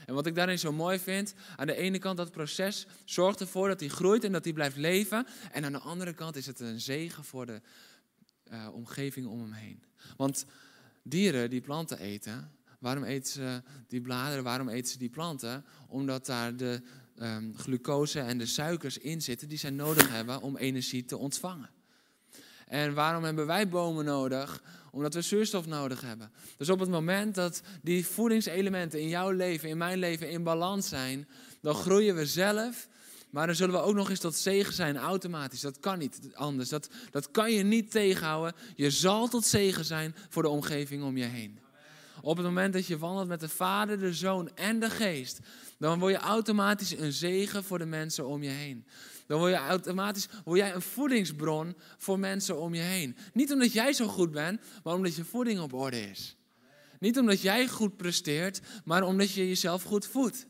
En 0.06 0.14
wat 0.14 0.26
ik 0.26 0.36
daarin 0.36 0.60
zo 0.60 0.72
mooi 0.72 1.00
vind, 1.00 1.34
aan 1.56 1.68
de 1.68 1.76
ene 1.76 2.00
kant 2.00 2.18
dat 2.18 2.32
proces 2.32 2.88
zorgt 3.06 3.40
ervoor 3.40 3.68
dat 3.68 3.80
hij 3.80 3.90
groeit 3.90 4.24
en 4.24 4.32
dat 4.32 4.44
hij 4.44 4.54
blijft 4.54 4.78
leven. 4.78 5.28
En 5.52 5.66
aan 5.66 5.72
de 5.72 5.80
andere 5.80 6.14
kant 6.14 6.36
is 6.36 6.46
het 6.46 6.60
een 6.60 6.82
zegen 6.82 7.24
voor 7.24 7.46
de 7.46 7.62
uh, 8.52 8.68
omgeving 8.74 9.28
om 9.28 9.40
hem 9.40 9.52
heen. 9.52 9.84
Want 10.18 10.46
dieren 11.04 11.50
die 11.50 11.62
planten 11.62 12.00
eten, 12.00 12.52
waarom 12.80 13.04
eten 13.04 13.32
ze 13.32 13.64
die 13.88 14.02
bladeren, 14.02 14.44
waarom 14.44 14.70
eten 14.70 14.92
ze 14.92 14.98
die 14.98 15.10
planten? 15.10 15.66
Omdat 15.88 16.26
daar 16.26 16.56
de 16.56 16.82
um, 17.22 17.54
glucose 17.58 18.20
en 18.20 18.38
de 18.38 18.46
suikers 18.46 18.98
in 18.98 19.22
zitten 19.22 19.48
die 19.48 19.58
zij 19.58 19.70
nodig 19.70 20.10
hebben 20.10 20.42
om 20.42 20.58
energie 20.58 21.06
te 21.06 21.18
ontvangen. 21.18 21.70
En 22.68 22.94
waarom 22.94 23.24
hebben 23.24 23.46
wij 23.46 23.70
bomen 23.70 24.06
nodig? 24.06 24.64
Omdat 24.92 25.14
we 25.14 25.22
zuurstof 25.22 25.66
nodig 25.66 26.02
hebben. 26.02 26.32
Dus 26.58 26.70
op 26.70 26.80
het 26.80 26.90
moment 26.90 27.36
dat 27.36 27.62
die 27.82 28.06
voedingselementen 28.06 29.02
in 29.02 29.08
jouw 29.08 29.32
leven, 29.32 29.70
in 29.70 29.78
mijn 29.78 29.98
leven 29.98 30.30
in 30.30 30.44
balans 30.44 30.90
zijn, 30.90 31.28
dan 31.62 31.76
groeien 31.76 32.16
we 32.16 32.26
zelf. 32.26 32.88
Maar 33.30 33.46
dan 33.46 33.56
zullen 33.56 33.76
we 33.76 33.82
ook 33.82 33.96
nog 33.96 34.10
eens 34.10 34.20
tot 34.20 34.36
zegen 34.36 34.74
zijn, 34.74 34.98
automatisch. 34.98 35.62
Dat 35.62 35.80
kan 35.80 36.00
niet 36.00 36.20
anders. 36.34 36.70
Dat, 36.70 36.90
dat 37.12 37.32
kan 37.32 37.52
je 37.52 37.64
niet 37.64 37.92
tegenhouden. 37.92 38.56
Je 38.76 38.90
zal 38.90 39.28
tot 39.28 39.46
zegen 39.46 39.86
zijn 39.86 40.16
voor 40.30 40.44
de 40.44 40.50
omgeving 40.50 41.04
om 41.04 41.18
je 41.18 41.24
heen. 41.24 41.60
Op 42.22 42.38
het 42.38 42.46
moment 42.46 42.74
dat 42.74 42.88
je 42.88 42.98
wandelt 42.98 43.28
met 43.28 43.40
de 43.40 43.50
Vader, 43.50 44.00
de 44.00 44.14
Zoon 44.14 44.56
en 44.56 44.80
de 44.80 44.90
Geest, 44.90 45.40
dan 45.78 46.00
word 46.00 46.14
je 46.14 46.20
automatisch 46.20 46.98
een 46.98 47.14
zegen 47.14 47.64
voor 47.64 47.78
de 47.78 47.86
mensen 47.86 48.26
om 48.28 48.44
je 48.44 48.50
heen. 48.50 48.86
Dan 49.28 49.40
word 49.40 49.52
je 49.52 49.58
automatisch 49.58 50.28
word 50.44 50.60
jij 50.60 50.74
een 50.74 50.82
voedingsbron 50.82 51.76
voor 51.98 52.20
mensen 52.20 52.60
om 52.60 52.74
je 52.74 52.82
heen. 52.82 53.18
Niet 53.34 53.52
omdat 53.52 53.74
jij 53.74 53.94
zo 53.94 54.08
goed 54.08 54.32
bent, 54.32 54.62
maar 54.84 54.94
omdat 54.94 55.16
je 55.16 55.24
voeding 55.24 55.60
op 55.60 55.74
orde 55.74 56.10
is. 56.10 56.36
Niet 57.00 57.20
omdat 57.20 57.42
jij 57.42 57.68
goed 57.68 57.98
presteert, 57.98 58.62
maar 58.84 59.04
omdat 59.04 59.32
je 59.32 59.48
jezelf 59.48 59.84
goed 59.84 60.06
voedt. 60.08 60.48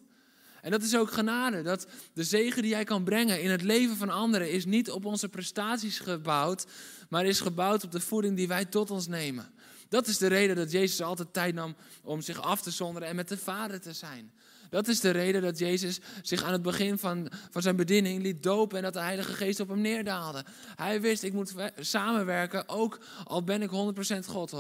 En 0.62 0.72
dat 0.72 0.84
is 0.84 0.96
ook 0.96 1.12
genade. 1.12 1.62
Dat 1.62 1.88
de 2.14 2.24
zegen 2.24 2.62
die 2.62 2.72
jij 2.72 2.84
kan 2.84 3.04
brengen 3.04 3.42
in 3.42 3.50
het 3.50 3.62
leven 3.62 3.96
van 3.98 4.10
anderen 4.10 4.52
is 4.52 4.66
niet 4.66 4.92
op 4.92 5.06
onze 5.06 5.30
prestaties 5.30 6.00
gebouwd, 6.00 6.66
maar 7.10 7.26
is 7.26 7.40
gebouwd 7.40 7.84
op 7.84 7.92
de 7.92 8.00
voeding 8.00 8.36
die 8.36 8.48
wij 8.48 8.66
tot 8.66 8.92
ons 8.92 9.08
nemen. 9.08 9.54
Dat 9.90 10.08
is 10.08 10.18
de 10.18 10.28
reden 10.28 10.56
dat 10.56 10.72
Jezus 10.72 11.02
altijd 11.02 11.34
tijd 11.34 11.56
nam 11.56 11.76
om 12.04 12.22
zich 12.22 12.42
af 12.42 12.62
te 12.62 12.72
zonderen 12.72 13.08
en 13.08 13.16
met 13.16 13.28
de 13.28 13.38
Vader 13.38 13.82
te 13.82 13.94
zijn. 13.94 14.32
Dat 14.76 14.88
is 14.88 15.00
de 15.00 15.10
reden 15.10 15.42
dat 15.42 15.60
Jezus 15.60 16.00
zich 16.22 16.44
aan 16.44 16.52
het 16.52 16.62
begin 16.62 16.98
van, 16.98 17.32
van 17.52 17.62
zijn 17.62 17.76
bediening 17.76 18.22
liet 18.22 18.44
dopen 18.44 18.78
en 18.78 18.84
dat 18.84 18.94
de 18.94 19.00
Heilige 19.00 19.34
Geest 19.34 19.60
op 19.60 19.68
hem 19.68 19.82
neerdaalde. 19.82 20.46
Hij 20.76 21.02
wist, 21.02 21.24
ik 21.24 21.34
moet 21.34 21.54
samenwerken, 21.80 22.70
ook 22.70 23.00
al 23.24 23.44
ben 23.44 23.62
ik 23.62 23.70
100% 23.70 24.26
God, 24.26 24.52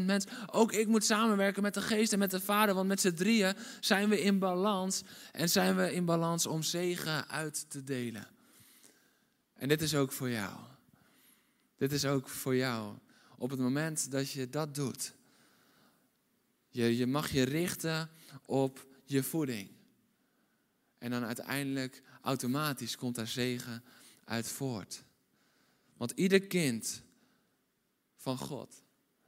100% 0.00 0.04
mens. 0.04 0.24
Ook 0.46 0.72
ik 0.72 0.86
moet 0.86 1.04
samenwerken 1.04 1.62
met 1.62 1.74
de 1.74 1.80
Geest 1.80 2.12
en 2.12 2.18
met 2.18 2.30
de 2.30 2.40
Vader, 2.40 2.74
want 2.74 2.88
met 2.88 3.00
z'n 3.00 3.12
drieën 3.12 3.54
zijn 3.80 4.08
we 4.08 4.22
in 4.22 4.38
balans 4.38 5.02
en 5.32 5.48
zijn 5.48 5.76
we 5.76 5.92
in 5.92 6.04
balans 6.04 6.46
om 6.46 6.62
zegen 6.62 7.28
uit 7.28 7.70
te 7.70 7.84
delen. 7.84 8.26
En 9.54 9.68
dit 9.68 9.82
is 9.82 9.94
ook 9.94 10.12
voor 10.12 10.30
jou. 10.30 10.54
Dit 11.76 11.92
is 11.92 12.04
ook 12.04 12.28
voor 12.28 12.56
jou. 12.56 12.94
Op 13.38 13.50
het 13.50 13.60
moment 13.60 14.10
dat 14.10 14.30
je 14.30 14.48
dat 14.48 14.74
doet, 14.74 15.12
je, 16.68 16.96
je 16.96 17.06
mag 17.06 17.30
je 17.30 17.42
richten 17.42 18.10
op 18.44 18.94
je 19.06 19.22
voeding. 19.22 19.70
En 20.98 21.10
dan 21.10 21.24
uiteindelijk 21.24 22.02
automatisch 22.22 22.96
komt 22.96 23.14
daar 23.14 23.26
zegen 23.26 23.82
uit 24.24 24.48
voort. 24.48 25.04
Want 25.96 26.10
ieder 26.10 26.46
kind 26.46 27.02
van 28.16 28.38
God 28.38 28.82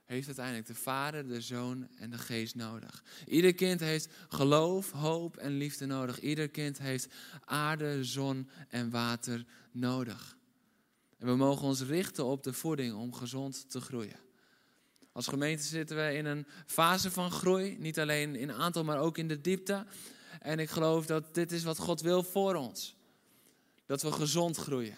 heeft 0.04 0.26
uiteindelijk 0.26 0.66
de 0.66 0.74
Vader, 0.74 1.28
de 1.28 1.40
Zoon 1.40 1.88
en 1.96 2.10
de 2.10 2.18
Geest 2.18 2.54
nodig. 2.54 3.04
Ieder 3.26 3.54
kind 3.54 3.80
heeft 3.80 4.08
geloof, 4.28 4.90
hoop 4.90 5.36
en 5.36 5.56
liefde 5.56 5.86
nodig. 5.86 6.20
Ieder 6.20 6.48
kind 6.48 6.78
heeft 6.78 7.08
aarde, 7.44 8.04
zon 8.04 8.48
en 8.68 8.90
water 8.90 9.46
nodig. 9.72 10.36
En 11.18 11.26
we 11.26 11.36
mogen 11.36 11.66
ons 11.66 11.80
richten 11.82 12.24
op 12.24 12.42
de 12.42 12.52
voeding 12.52 12.94
om 12.94 13.14
gezond 13.14 13.70
te 13.70 13.80
groeien. 13.80 14.27
Als 15.18 15.26
gemeente 15.26 15.62
zitten 15.62 15.96
we 15.96 16.14
in 16.14 16.26
een 16.26 16.46
fase 16.66 17.10
van 17.10 17.30
groei, 17.30 17.76
niet 17.78 17.98
alleen 17.98 18.36
in 18.36 18.52
aantal, 18.52 18.84
maar 18.84 18.98
ook 18.98 19.18
in 19.18 19.28
de 19.28 19.40
diepte. 19.40 19.86
En 20.40 20.58
ik 20.58 20.70
geloof 20.70 21.06
dat 21.06 21.34
dit 21.34 21.52
is 21.52 21.62
wat 21.64 21.78
God 21.78 22.00
wil 22.00 22.22
voor 22.22 22.54
ons. 22.54 22.96
Dat 23.86 24.02
we 24.02 24.12
gezond 24.12 24.56
groeien. 24.56 24.94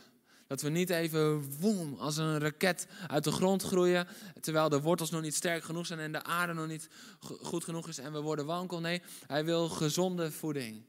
Dat 0.47 0.63
we 0.63 0.69
niet 0.69 0.91
even 0.91 1.59
woem 1.61 1.95
als 1.95 2.17
een 2.17 2.39
raket 2.39 2.87
uit 3.07 3.25
de 3.25 3.33
grond 3.33 3.63
groeien, 3.63 4.07
terwijl 4.41 4.69
de 4.69 4.81
wortels 4.81 5.11
nog 5.11 5.23
niet 5.23 5.35
sterk 5.35 5.65
genoeg 5.65 5.87
zijn 5.87 5.99
en 5.99 6.13
de 6.13 6.23
aarde 6.23 6.53
nog 6.53 6.67
niet 6.67 6.89
goed 7.21 7.65
genoeg 7.65 7.89
is 7.89 7.99
en 7.99 8.13
we 8.13 8.21
worden 8.21 8.47
wankel. 8.47 8.81
Nee, 8.81 9.03
hij 9.27 9.45
wil 9.45 9.69
gezonde 9.69 10.33
voeding. 10.33 10.85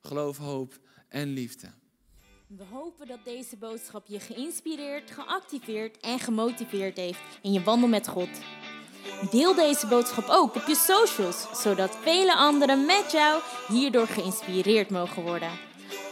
Geloof, 0.00 0.36
hoop 0.36 0.78
en 1.08 1.28
liefde. 1.28 1.72
We 2.56 2.64
hopen 2.72 3.06
dat 3.06 3.24
deze 3.24 3.56
boodschap 3.56 4.06
je 4.06 4.20
geïnspireerd, 4.20 5.10
geactiveerd 5.10 6.00
en 6.00 6.18
gemotiveerd 6.18 6.96
heeft 6.96 7.20
in 7.42 7.52
je 7.52 7.62
wandel 7.62 7.88
met 7.88 8.08
God. 8.08 8.28
Deel 9.30 9.54
deze 9.54 9.86
boodschap 9.86 10.24
ook 10.28 10.54
op 10.54 10.64
je 10.66 10.74
socials, 10.74 11.62
zodat 11.62 11.96
vele 11.96 12.36
anderen 12.36 12.86
met 12.86 13.12
jou 13.12 13.42
hierdoor 13.68 14.06
geïnspireerd 14.06 14.90
mogen 14.90 15.22
worden. 15.22 15.50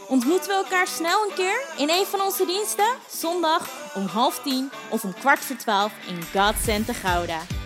Ontmoeten 0.07 0.47
we 0.47 0.53
elkaar 0.53 0.87
snel 0.87 1.23
een 1.23 1.35
keer 1.35 1.65
in 1.77 1.89
een 1.89 2.05
van 2.05 2.21
onze 2.21 2.45
diensten? 2.45 2.95
Zondag 3.09 3.95
om 3.95 4.05
half 4.05 4.41
tien 4.43 4.69
of 4.91 5.03
om 5.03 5.13
kwart 5.13 5.39
voor 5.39 5.55
twaalf 5.55 5.93
in 6.07 6.41
God 6.41 6.55
Center 6.63 6.95
Gouda. 6.95 7.56